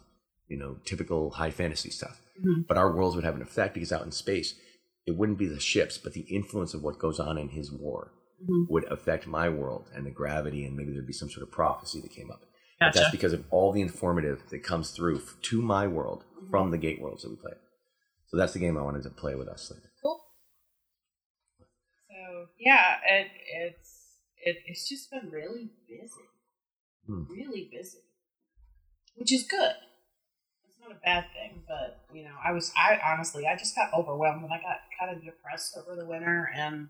you 0.48 0.58
know, 0.58 0.76
typical 0.84 1.30
high 1.30 1.50
fantasy 1.50 1.90
stuff. 1.90 2.20
Mhm. 2.44 2.66
But 2.66 2.76
our 2.76 2.94
worlds 2.94 3.16
would 3.16 3.24
have 3.24 3.36
an 3.36 3.42
effect 3.42 3.74
because 3.74 3.92
out 3.92 4.04
in 4.04 4.12
space, 4.12 4.54
it 5.06 5.16
wouldn't 5.16 5.38
be 5.38 5.46
the 5.46 5.60
ships, 5.60 5.96
but 5.98 6.12
the 6.12 6.26
influence 6.28 6.74
of 6.74 6.82
what 6.82 6.98
goes 6.98 7.18
on 7.18 7.38
in 7.38 7.48
his 7.48 7.72
war 7.72 8.12
Mhm. 8.44 8.66
would 8.68 8.84
affect 8.84 9.26
my 9.26 9.48
world 9.48 9.88
and 9.94 10.04
the 10.06 10.10
gravity, 10.10 10.64
and 10.64 10.76
maybe 10.76 10.92
there'd 10.92 11.06
be 11.06 11.12
some 11.12 11.30
sort 11.30 11.42
of 11.46 11.50
prophecy 11.52 12.00
that 12.02 12.12
came 12.12 12.30
up. 12.30 12.40
But 12.78 12.86
Gotcha. 12.86 12.98
that's 13.00 13.10
because 13.10 13.32
of 13.32 13.44
all 13.50 13.72
the 13.72 13.80
informative 13.82 14.42
that 14.50 14.62
comes 14.62 14.90
through 14.90 15.20
to 15.42 15.62
my 15.62 15.86
world 15.86 16.24
from 16.50 16.70
the 16.70 16.78
gate 16.78 17.00
worlds 17.00 17.22
that 17.22 17.30
we 17.30 17.36
play. 17.36 17.52
So 18.30 18.36
that's 18.36 18.52
the 18.52 18.60
game 18.60 18.78
I 18.78 18.82
wanted 18.82 19.02
to 19.02 19.10
play 19.10 19.34
with 19.34 19.48
us. 19.48 19.70
later. 19.74 19.90
Cool. 20.02 20.20
So 22.08 22.46
yeah, 22.58 22.96
it, 23.08 23.26
it's 23.56 24.04
it, 24.44 24.58
it's 24.66 24.88
just 24.88 25.10
been 25.10 25.30
really 25.30 25.70
busy, 25.88 26.28
Hmm. 27.06 27.24
really 27.28 27.68
busy. 27.72 27.98
which 29.16 29.32
is 29.32 29.42
good. 29.42 29.72
It's 30.68 30.78
not 30.80 30.92
a 30.92 31.00
bad 31.04 31.24
thing, 31.34 31.62
but 31.66 32.04
you 32.14 32.22
know, 32.24 32.34
I 32.44 32.52
was 32.52 32.72
I 32.76 33.00
honestly 33.04 33.46
I 33.46 33.56
just 33.56 33.74
got 33.74 33.92
overwhelmed 33.92 34.44
and 34.44 34.52
I 34.52 34.58
got 34.58 34.78
kind 34.98 35.16
of 35.16 35.24
depressed 35.24 35.76
over 35.76 35.96
the 36.00 36.06
winter 36.06 36.48
and 36.54 36.88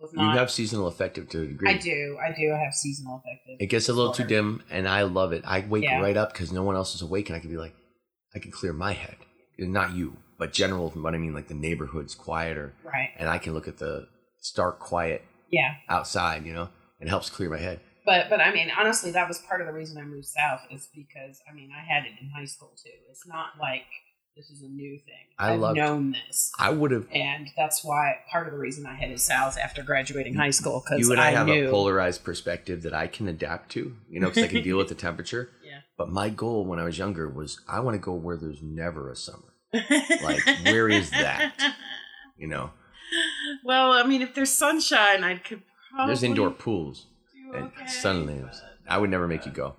was 0.00 0.12
You 0.14 0.30
have 0.30 0.50
seasonal 0.50 0.86
affective 0.86 1.28
to 1.30 1.42
a 1.42 1.46
degree. 1.46 1.68
I 1.68 1.76
do, 1.76 2.18
I 2.18 2.32
do 2.32 2.48
have 2.50 2.72
seasonal 2.72 3.22
affective. 3.24 3.56
It 3.60 3.66
gets 3.66 3.88
a 3.88 3.92
little 3.92 4.12
too 4.12 4.24
dim, 4.24 4.62
and 4.70 4.88
I 4.88 5.02
love 5.02 5.32
it. 5.32 5.42
I 5.44 5.60
wake 5.68 5.84
Yeah. 5.84 6.00
right 6.00 6.16
up 6.16 6.32
because 6.32 6.50
no 6.52 6.62
one 6.62 6.76
else 6.76 6.94
is 6.94 7.02
awake, 7.02 7.28
and 7.28 7.36
I 7.36 7.40
can 7.40 7.50
be 7.50 7.56
like, 7.56 7.74
I 8.34 8.38
can 8.38 8.52
clear 8.52 8.72
my 8.72 8.92
head. 8.92 9.16
And 9.58 9.72
Not 9.72 9.92
you, 9.92 10.16
but 10.38 10.52
general. 10.52 10.90
What 10.90 11.14
I 11.14 11.18
mean, 11.18 11.34
like 11.34 11.48
the 11.48 11.54
neighborhood's 11.54 12.14
quieter, 12.14 12.74
Right. 12.84 13.10
and 13.18 13.28
I 13.28 13.38
can 13.38 13.54
look 13.54 13.68
at 13.68 13.78
the 13.78 14.08
stark 14.40 14.78
quiet 14.78 15.24
Yeah. 15.50 15.74
outside. 15.88 16.44
You 16.46 16.54
know, 16.54 16.68
and 17.00 17.08
it 17.08 17.10
helps 17.10 17.30
clear 17.30 17.50
my 17.50 17.58
head. 17.58 17.80
But 18.06 18.30
but 18.30 18.40
I 18.40 18.52
mean, 18.52 18.70
honestly, 18.76 19.10
that 19.12 19.28
was 19.28 19.38
part 19.40 19.60
of 19.60 19.66
the 19.66 19.72
reason 19.72 19.98
I 19.98 20.04
moved 20.04 20.26
south 20.26 20.60
is 20.70 20.88
because 20.94 21.40
I 21.50 21.52
mean 21.54 21.70
I 21.76 21.80
had 21.84 22.04
it 22.04 22.12
in 22.20 22.30
high 22.30 22.46
school 22.46 22.72
too. 22.82 22.90
It's 23.10 23.26
not 23.26 23.58
like 23.60 23.82
this 24.36 24.50
is 24.50 24.62
a 24.62 24.68
new 24.68 24.96
thing. 25.00 25.26
I 25.36 25.52
I've 25.54 25.60
loved- 25.60 25.76
known 25.78 26.12
this, 26.12 26.52
I 26.60 26.70
would 26.70 26.92
have. 26.92 27.08
and 27.12 27.50
that's 27.56 27.82
why 27.84 28.18
part 28.30 28.46
of 28.46 28.52
the 28.52 28.58
reason 28.58 28.86
I 28.86 28.94
headed 28.94 29.20
south 29.20 29.58
after 29.58 29.82
graduating 29.82 30.34
high 30.34 30.50
school 30.50 30.80
because 30.84 31.00
You 31.04 31.10
and 31.12 31.20
I, 31.20 31.28
I, 31.28 31.30
have 31.32 31.48
knew. 31.48 31.66
a 31.66 31.70
polarized 31.72 32.22
perspective 32.22 32.82
that 32.82 32.94
I 32.94 33.08
can 33.08 33.26
adapt 33.26 33.72
to. 33.72 33.96
You 34.08 34.20
know, 34.20 34.28
because 34.28 34.44
I 34.44 34.46
can 34.46 34.62
deal 34.68 34.78
with 34.78 34.88
the 34.88 34.94
temperature. 34.94 35.50
yeah. 35.64 35.80
But 35.98 36.10
my 36.10 36.28
goal 36.30 36.64
when 36.64 36.78
I 36.78 36.84
was 36.84 36.96
younger 36.98 37.28
was 37.28 37.60
I 37.68 37.80
want 37.80 37.96
to 37.96 37.98
go 37.98 38.14
where 38.14 38.36
there's 38.36 38.62
never 38.62 39.10
a 39.10 39.16
summer. 39.16 39.52
Like, 39.72 40.44
where 40.64 40.88
is 40.88 41.10
that? 41.10 41.74
You 42.38 42.46
know, 42.48 42.70
Well, 43.64 43.92
I 43.92 44.02
mean, 44.04 44.22
if 44.22 44.34
there's 44.34 44.52
sunshine, 44.52 45.24
I 45.24 45.36
could 45.36 45.62
probably. 45.90 46.06
there's 46.10 46.22
indoor 46.22 46.50
pools. 46.50 47.06
do 47.52 47.58
and 47.58 47.72
sun 47.90 48.26
lamps. 48.26 48.60
I 48.88 48.98
would 48.98 49.10
never 49.10 49.26
make 49.26 49.46
you 49.46 49.52
go. 49.52 49.76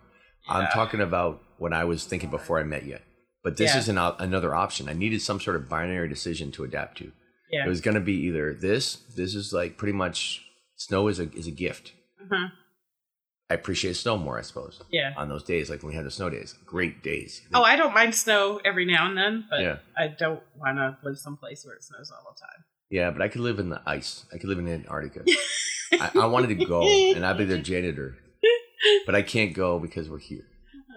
I'm 0.48 0.68
talking 0.74 1.02
about 1.02 1.42
what 1.58 1.74
I 1.74 1.84
was 1.84 2.06
thinking 2.06 2.30
before 2.32 2.60
I 2.60 2.64
met 2.64 2.86
you. 2.86 2.98
But 3.44 3.58
this 3.58 3.74
Yeah. 3.74 3.80
is 3.80 3.90
an, 3.90 3.98
another 3.98 4.54
option. 4.56 4.90
I 4.90 4.94
needed 4.94 5.22
some 5.22 5.40
sort 5.40 5.56
of 5.56 5.70
binary 5.70 6.10
decision 6.10 6.52
to 6.54 6.64
adapt 6.64 6.98
to. 7.00 7.12
Yeah. 7.52 7.66
It 7.66 7.70
was 7.70 7.82
going 7.82 7.96
to 7.96 8.02
be 8.02 8.14
either 8.28 8.54
this. 8.54 8.96
This 9.16 9.34
is 9.36 9.54
like 9.54 9.78
pretty 9.78 9.94
much 9.94 10.44
snow 10.76 11.08
is 11.08 11.20
a 11.20 11.32
is 11.34 11.48
a 11.48 11.52
gift. 11.52 11.94
Uh-huh. 12.22 12.48
I 13.50 13.56
appreciate 13.56 13.96
snow 13.96 14.16
more, 14.18 14.38
I 14.38 14.42
suppose. 14.44 14.80
Yeah. 14.92 15.14
On 15.18 15.28
those 15.28 15.44
days, 15.44 15.70
like 15.70 15.82
when 15.82 15.90
we 15.90 15.96
had 15.96 16.06
the 16.06 16.12
snow 16.12 16.30
days, 16.30 16.54
great 16.66 17.02
days. 17.02 17.42
Oh, 17.54 17.64
I 17.64 17.76
don't 17.76 17.94
mind 17.96 18.14
snow 18.14 18.62
every 18.64 18.86
now 18.86 19.08
and 19.08 19.18
then, 19.18 19.46
but 19.50 19.62
Yeah. 19.62 19.78
I 19.98 20.08
don't 20.08 20.42
want 20.56 20.78
to 20.78 20.98
live 21.04 21.18
someplace 21.18 21.66
where 21.66 21.76
it 21.76 21.84
snows 21.84 22.12
all 22.12 22.32
the 22.34 22.40
time. 22.40 22.64
yeah, 22.92 23.10
but 23.10 23.22
I 23.24 23.28
could 23.28 23.42
live 23.42 23.58
in 23.60 23.70
the 23.70 23.82
ice. 23.88 24.26
I 24.34 24.38
could 24.38 24.50
live 24.50 24.60
in 24.60 24.68
Antarctica. 24.68 25.24
I, 25.94 26.12
I 26.22 26.26
wanted 26.28 26.50
to 26.60 26.66
go, 26.66 26.84
and 26.84 27.26
I'd 27.26 27.38
be 27.40 27.46
their 27.46 27.58
janitor, 27.62 28.16
but 29.08 29.16
I 29.16 29.24
can't 29.24 29.54
go 29.56 29.80
because 29.80 30.08
we're 30.10 30.20
here. 30.20 30.46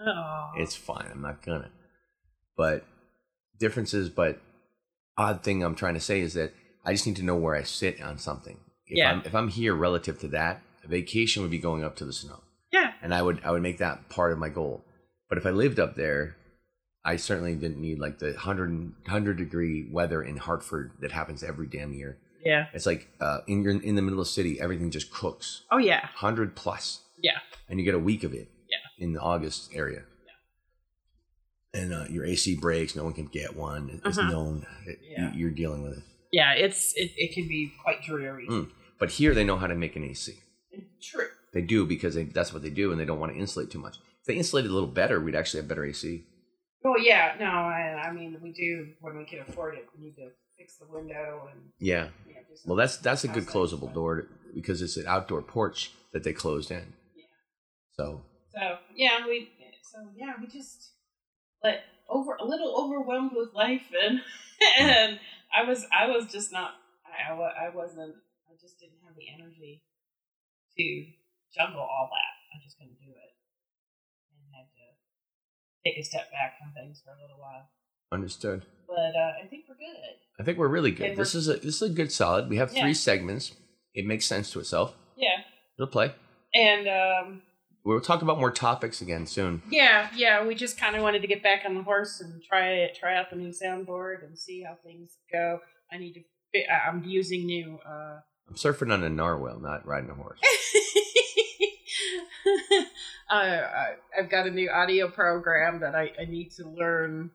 Oh. 0.07 0.51
It's 0.59 0.75
fine. 0.77 1.09
I'm 1.11 1.23
not 1.23 1.43
gonna. 1.45 1.71
But 2.57 2.85
differences, 3.59 4.11
but 4.11 4.41
odd 5.17 5.43
thing 5.43 5.62
I'm 5.62 5.75
trying 5.75 5.95
to 5.95 6.01
say 6.01 6.21
is 6.21 6.35
that 6.35 6.53
I 6.85 6.93
just 6.93 7.07
need 7.07 7.17
to 7.17 7.23
know 7.23 7.37
where 7.37 7.55
I 7.55 7.62
sit 7.62 8.03
on 8.03 8.19
something. 8.19 8.59
If 8.87 8.99
Yeah. 8.99 9.11
I'm 9.12 9.23
if 9.25 9.35
I'm 9.35 9.49
here 9.49 9.75
relative 9.75 10.19
to 10.21 10.29
that, 10.29 10.61
vacation 10.87 11.42
would 11.42 11.51
be 11.51 11.59
going 11.59 11.85
up 11.85 11.97
to 11.97 12.05
the 12.05 12.12
snow. 12.12 12.40
yeah. 12.73 12.92
And 13.03 13.12
I 13.14 13.23
would 13.23 13.40
I 13.45 13.51
would 13.51 13.62
make 13.62 13.79
that 13.79 14.09
part 14.09 14.33
of 14.33 14.38
my 14.38 14.49
goal. 14.49 14.85
But 15.29 15.38
if 15.38 15.47
I 15.47 15.51
lived 15.51 15.81
up 15.81 15.95
there, 15.97 16.37
I 17.05 17.16
certainly 17.16 17.55
didn't 17.57 17.81
need 17.81 17.99
like 17.99 18.18
the 18.18 18.33
100, 18.33 18.71
100 19.05 19.37
degree 19.37 19.88
weather 19.90 20.23
in 20.23 20.37
Hartford 20.37 20.92
that 21.01 21.11
happens 21.12 21.42
every 21.42 21.66
damn 21.66 21.92
year. 21.92 22.18
Yeah. 22.45 22.66
It's 22.73 22.87
like 22.87 23.09
uh, 23.21 23.38
in 23.47 23.62
your 23.62 23.73
in 23.81 23.95
the 23.97 24.03
middle 24.03 24.21
of 24.21 24.27
the 24.27 24.33
city, 24.33 24.61
everything 24.61 24.90
just 24.90 25.11
cooks. 25.12 25.62
Oh 25.71 25.79
yeah. 25.79 26.01
100 26.21 26.55
plus 26.55 27.01
Yeah. 27.21 27.38
and 27.68 27.79
you 27.81 27.85
get 27.85 27.95
a 27.95 27.99
week 27.99 28.25
of 28.25 28.35
it 28.35 28.49
Yeah. 28.71 29.05
in 29.05 29.12
the 29.12 29.21
August 29.21 29.71
area. 29.75 30.03
Yeah. 31.73 31.81
And 31.81 31.92
uh, 31.95 32.05
your 32.11 32.25
AC 32.25 32.57
breaks, 32.57 32.95
no 32.95 33.05
one 33.05 33.12
can 33.14 33.27
get 33.27 33.57
one. 33.57 34.01
It's 34.05 34.18
Uh-huh. 34.18 34.31
known. 34.31 34.66
It, 34.87 34.99
Yeah. 35.03 35.33
you, 35.35 35.47
are 35.47 35.51
dealing 35.51 35.83
with 35.83 35.99
it. 35.99 36.05
Yeah. 36.33 36.53
It's 36.53 36.92
it, 36.97 37.12
it 37.16 37.33
can 37.35 37.49
be 37.49 37.73
quite 37.83 38.03
dreary. 38.03 38.47
Mm. 38.49 38.71
But 38.99 39.11
here 39.12 39.35
they 39.35 39.45
know 39.45 39.57
how 39.57 39.66
to 39.66 39.75
make 39.75 39.97
an 39.97 40.05
AC. 40.05 40.35
They 41.53 41.61
do 41.62 41.85
because 41.85 42.15
they, 42.15 42.25
that's 42.25 42.53
what 42.53 42.62
they 42.62 42.71
do, 42.71 42.93
and 42.93 43.01
they 43.01 43.05
don't 43.05 43.21
want 43.21 43.33
to 43.33 43.38
insulate 43.38 43.71
too 43.71 43.79
much. 43.79 43.97
If 44.21 44.27
they 44.27 44.35
insulated 44.35 44.71
a 44.71 44.75
little 44.75 44.88
better, 44.88 45.21
we'd 45.21 45.35
actually 45.35 45.61
have 45.61 45.69
better 45.69 45.85
AC. 45.85 46.25
Well, 46.83 46.99
yeah. 46.99 47.35
No, 47.38 47.47
I, 47.47 48.09
I 48.09 48.12
mean 48.12 48.38
we 48.43 48.53
do 48.53 48.88
when 49.01 49.17
we 49.19 49.25
can 49.25 49.41
afford 49.41 49.75
it. 49.75 49.87
We 49.97 50.05
need 50.05 50.17
to 50.17 50.31
fix 50.59 50.77
the 50.79 50.87
window 50.87 51.49
and 51.53 51.61
Yeah. 51.79 52.09
you 52.27 52.35
know, 52.35 52.41
do 52.49 52.57
some- 52.57 52.69
Well, 52.69 52.77
that's 52.77 52.97
that's 52.97 53.25
a 53.25 53.29
good 53.29 53.47
closable 53.47 53.93
door 53.93 54.23
to, 54.23 54.29
because 54.55 54.83
it's 54.83 54.97
an 54.97 55.05
outdoor 55.07 55.43
porch 55.43 55.93
that 56.12 56.25
they 56.25 56.33
closed 56.33 56.71
in. 56.71 56.93
Yeah. 57.17 57.25
So 57.93 58.23
So 58.55 58.79
yeah, 58.97 59.27
we 59.27 59.49
so 59.83 59.99
yeah 60.17 60.33
we 60.41 60.47
just 60.47 60.93
like 61.62 61.81
over 62.09 62.35
a 62.37 62.45
little 62.45 62.75
overwhelmed 62.77 63.33
with 63.35 63.55
life 63.55 63.87
and 64.05 64.19
mm. 64.79 64.81
and 64.81 65.21
I 65.57 65.65
was 65.69 65.87
I 65.93 66.09
was 66.09 66.27
just 66.33 66.53
not 66.53 66.73
I 67.07 67.33
I, 67.33 67.67
I 67.67 67.69
wasn't 67.75 68.15
I 68.49 68.55
just 68.61 68.81
didn't 68.81 68.99
have 69.07 69.15
the 69.17 69.29
energy 69.33 69.83
to 70.79 71.07
juggle 71.55 71.81
all 71.81 72.09
that. 72.11 72.57
I 72.57 72.62
just 72.65 72.79
couldn't 72.79 72.99
do 73.01 73.11
it 73.11 73.33
and 74.33 74.41
had 74.55 74.67
to 74.73 74.85
take 75.85 75.99
a 75.99 76.05
step 76.05 76.31
back 76.31 76.59
from 76.59 76.73
things 76.75 77.03
for 77.05 77.12
a 77.12 77.21
little 77.21 77.38
while. 77.41 77.69
understood. 78.12 78.65
But 78.88 79.17
uh, 79.17 79.33
I 79.43 79.47
think 79.49 79.65
we're 79.69 79.77
good. 79.77 80.17
I 80.38 80.43
think 80.45 80.59
we're 80.59 80.69
really 80.69 80.91
good. 80.91 81.17
This 81.17 81.35
is 81.35 81.49
a 81.49 81.55
this 81.55 81.81
is 81.81 81.83
a 81.83 81.88
good 81.88 82.12
solid. 82.12 82.49
We 82.51 82.57
have 82.59 82.73
Yeah. 82.73 82.83
three 82.83 82.95
segments. 82.95 83.53
It 83.95 84.07
makes 84.07 84.27
sense 84.27 84.51
to 84.53 84.61
itself. 84.61 84.95
Yeah, 85.17 85.38
It'll 85.79 85.87
play. 85.91 86.12
and 86.55 86.88
um, 86.88 87.43
We'll 87.85 88.01
talk 88.01 88.23
about 88.23 88.38
more 88.38 88.51
topics 88.53 89.01
again 89.03 89.27
soon. 89.27 89.61
yeah, 89.71 90.09
yeah. 90.15 90.47
We 90.47 90.55
just 90.55 90.79
kind 90.79 90.95
of 90.97 91.03
wanted 91.03 91.23
to 91.23 91.29
get 91.29 91.43
back 91.43 91.62
on 91.67 91.75
the 91.75 91.83
horse 91.83 92.21
and 92.21 92.43
try 92.43 92.69
it, 92.69 92.95
try 92.99 93.17
out 93.17 93.29
the 93.31 93.37
new 93.37 93.51
soundboard 93.51 94.25
and 94.25 94.38
see 94.38 94.62
how 94.62 94.77
things 94.85 95.17
go. 95.33 95.59
I 95.93 95.99
need 95.99 96.12
to. 96.15 96.61
I'm 96.71 97.03
using 97.05 97.45
new. 97.47 97.79
Uh, 97.87 98.21
I'm 98.49 98.55
surfing 98.55 98.93
on 98.93 99.03
a 99.03 99.09
narwhal, 99.11 99.59
not 99.59 99.87
riding 99.87 100.11
a 100.11 100.15
horse. 100.15 100.38
uh, 103.31 103.35
I, 103.35 103.94
I've 104.18 104.31
got 104.31 104.46
a 104.46 104.51
new 104.51 104.70
audio 104.70 105.09
program 105.09 105.81
that 105.81 105.94
I, 105.94 106.12
I 106.20 106.25
need 106.25 106.51
to 106.53 106.68
learn 106.68 107.31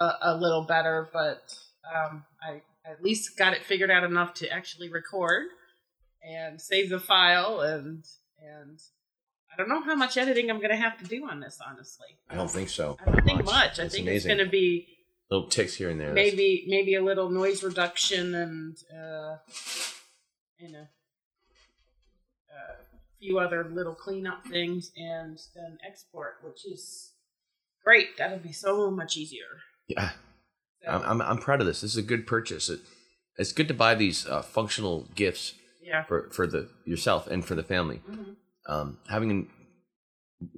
a, 0.00 0.10
a 0.22 0.36
little 0.36 0.64
better, 0.64 1.08
but 1.12 1.54
um, 1.94 2.24
I 2.42 2.62
at 2.84 3.02
least 3.02 3.36
got 3.36 3.52
it 3.52 3.64
figured 3.64 3.90
out 3.90 4.04
enough 4.04 4.34
to 4.34 4.48
actually 4.50 4.88
record 4.88 5.48
and 6.22 6.60
save 6.60 6.90
the 6.90 7.00
file 7.00 7.60
and 7.60 8.04
and 8.38 8.78
I 9.52 9.56
don't 9.56 9.68
know 9.68 9.82
how 9.82 9.96
much 9.96 10.16
editing 10.16 10.50
I'm 10.50 10.58
going 10.58 10.70
to 10.70 10.76
have 10.76 10.98
to 10.98 11.04
do 11.04 11.28
on 11.28 11.40
this. 11.40 11.58
Honestly, 11.66 12.06
I 12.28 12.36
don't 12.36 12.50
think 12.50 12.68
so. 12.68 12.96
I 13.04 13.10
don't 13.10 13.24
think 13.24 13.44
much. 13.44 13.78
I 13.78 13.88
think 13.88 14.02
amazing. 14.02 14.14
it's 14.14 14.26
going 14.26 14.38
to 14.38 14.46
be 14.50 14.86
little 15.30 15.48
ticks 15.48 15.74
here 15.74 15.90
and 15.90 16.00
there. 16.00 16.12
Maybe 16.12 16.64
maybe 16.68 16.94
a 16.94 17.02
little 17.02 17.30
noise 17.30 17.62
reduction 17.62 18.34
and 18.34 18.76
uh, 18.92 19.36
a, 20.60 20.74
a 20.74 20.88
few 23.20 23.38
other 23.38 23.68
little 23.70 23.94
cleanup 23.94 24.44
things, 24.46 24.90
and 24.96 25.38
then 25.54 25.78
export, 25.86 26.36
which 26.42 26.66
is 26.66 27.12
great. 27.84 28.16
That'll 28.18 28.38
be 28.38 28.52
so 28.52 28.90
much 28.90 29.16
easier. 29.16 29.60
Yeah, 29.88 30.10
So, 30.84 30.90
I'm, 30.90 31.02
I'm 31.02 31.22
I'm 31.22 31.38
proud 31.38 31.60
of 31.60 31.66
this. 31.66 31.80
This 31.82 31.92
is 31.92 31.96
a 31.98 32.02
good 32.02 32.26
purchase. 32.26 32.68
It, 32.68 32.80
it's 33.36 33.52
good 33.52 33.68
to 33.68 33.74
buy 33.74 33.94
these 33.94 34.26
uh, 34.26 34.42
functional 34.42 35.06
gifts 35.14 35.54
yeah. 35.82 36.04
for 36.04 36.28
for 36.30 36.46
the 36.46 36.68
yourself 36.84 37.26
and 37.26 37.44
for 37.44 37.54
the 37.54 37.62
family. 37.62 38.00
Mhm. 38.08 38.36
Um, 38.68 38.98
having 39.08 39.30
an, 39.30 39.48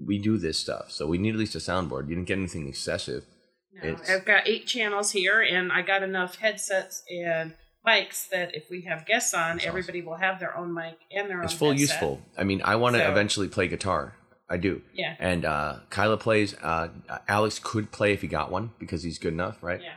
we 0.07 0.18
do 0.18 0.37
this 0.38 0.59
stuff, 0.59 0.90
so 0.90 1.07
we 1.07 1.18
need 1.18 1.35
at 1.35 1.38
least 1.38 1.55
a 1.55 1.59
soundboard. 1.59 2.09
You 2.09 2.14
didn't 2.16 2.29
get 2.29 2.38
anything 2.38 2.68
excessive. 2.68 3.25
No, 3.72 3.88
It's- 3.88 4.11
I've 4.11 4.25
got 4.27 4.46
eight 4.46 4.66
channels 4.66 5.12
here, 5.12 5.40
and 5.40 5.72
I 5.72 5.83
got 5.83 6.03
enough 6.03 6.37
headsets 6.37 7.03
and 7.11 7.55
mics 7.87 8.29
that 8.31 8.55
if 8.55 8.71
we 8.71 8.83
have 8.83 9.07
guests 9.07 9.35
on, 9.35 9.57
That's 9.57 9.66
everybody 9.66 10.03
will 10.03 10.16
have 10.16 10.38
their 10.40 10.57
own 10.57 10.73
mic 10.75 10.99
and 11.11 11.29
their 11.29 11.38
own. 11.38 11.45
It's 11.45 11.55
full 11.55 11.75
useful. 11.75 12.21
I 12.38 12.45
mean, 12.45 12.62
I 12.64 12.77
want 12.77 12.95
to 12.97 13.01
So- 13.03 13.11
eventually 13.11 13.49
play 13.49 13.68
guitar. 13.68 14.14
I 14.49 14.59
do. 14.59 14.83
Yeah. 14.92 15.16
And 15.18 15.47
uh, 15.47 15.77
Kyla 15.88 16.18
plays. 16.18 16.55
Uh, 16.62 16.88
Alex 17.27 17.59
could 17.59 17.90
play 17.90 18.12
if 18.12 18.21
he 18.21 18.29
got 18.29 18.51
one 18.51 18.73
because 18.79 19.03
he's 19.03 19.18
good 19.18 19.33
enough, 19.33 19.62
right? 19.62 19.81
Yeah. 19.81 19.95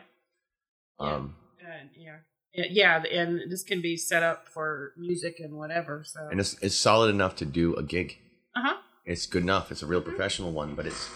Yeah. 1.01 1.13
Um, 1.15 1.35
yeah. 1.97 2.17
Yeah, 2.53 3.03
and 3.03 3.51
this 3.51 3.63
can 3.63 3.81
be 3.81 3.97
set 3.97 4.23
up 4.23 4.47
for 4.47 4.93
music 4.95 5.41
and 5.41 5.55
whatever. 5.55 6.03
So 6.05 6.29
and 6.31 6.39
it's 6.39 6.57
it's 6.61 6.75
solid 6.75 7.09
enough 7.13 7.35
to 7.37 7.45
do 7.45 7.75
a 7.75 7.83
gig. 7.83 8.17
uh 8.55 8.61
huh. 8.63 8.75
It's 9.03 9.25
good 9.25 9.43
enough. 9.43 9.71
It's 9.73 9.83
a 9.83 9.85
real 9.85 9.99
professional 10.01 10.53
one, 10.53 10.73
but 10.73 10.85
it's 10.87 11.09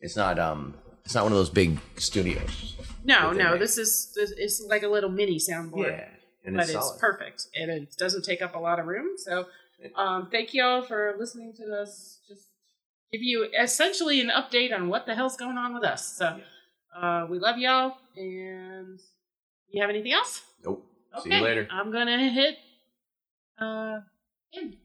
it's 0.00 0.16
not 0.16 0.40
um 0.40 0.74
it's 1.04 1.14
not 1.14 1.24
one 1.24 1.32
of 1.32 1.38
those 1.38 1.50
big 1.50 1.78
studios. 1.96 2.76
No, 3.04 3.32
no, 3.32 3.52
make. 3.52 3.60
this 3.60 3.78
is 3.78 4.12
this, 4.14 4.32
it's 4.36 4.60
like 4.60 4.82
a 4.82 4.88
little 4.88 5.10
mini 5.10 5.38
soundboard, 5.38 6.06
and 6.44 6.56
but 6.56 6.64
it's, 6.64 6.74
it's, 6.74 6.92
perfect 6.98 7.46
and 7.54 7.70
it 7.70 7.96
doesn't 7.96 8.24
take 8.24 8.42
up 8.42 8.54
a 8.54 8.58
lot 8.58 8.78
of 8.78 8.86
room. 8.86 9.16
So, 9.16 9.46
um, 9.96 10.28
thank 10.30 10.54
you 10.54 10.62
all 10.62 10.82
for 10.82 11.14
listening 11.18 11.54
to 11.54 11.82
us. 11.82 12.20
Just 12.28 12.48
give 13.12 13.22
you 13.22 13.48
essentially 13.58 14.20
an 14.20 14.28
update 14.28 14.74
on 14.74 14.88
what 14.88 15.06
the 15.06 15.14
hell's 15.14 15.36
going 15.36 15.56
on 15.56 15.74
with 15.74 15.84
us. 15.84 16.06
So, 16.06 16.38
uh, 16.94 17.26
we 17.28 17.38
love 17.38 17.58
y'all, 17.58 17.94
and 18.16 19.00
you 19.70 19.80
have 19.80 19.90
anything 19.90 20.12
else? 20.12 20.42
Nope. 20.64 20.86
See 21.22 21.34
you 21.34 21.40
later. 21.40 21.66
I'm 21.70 21.90
gonna 21.90 22.30
hit 22.30 22.56
uh 23.58 24.00
end. 24.54 24.76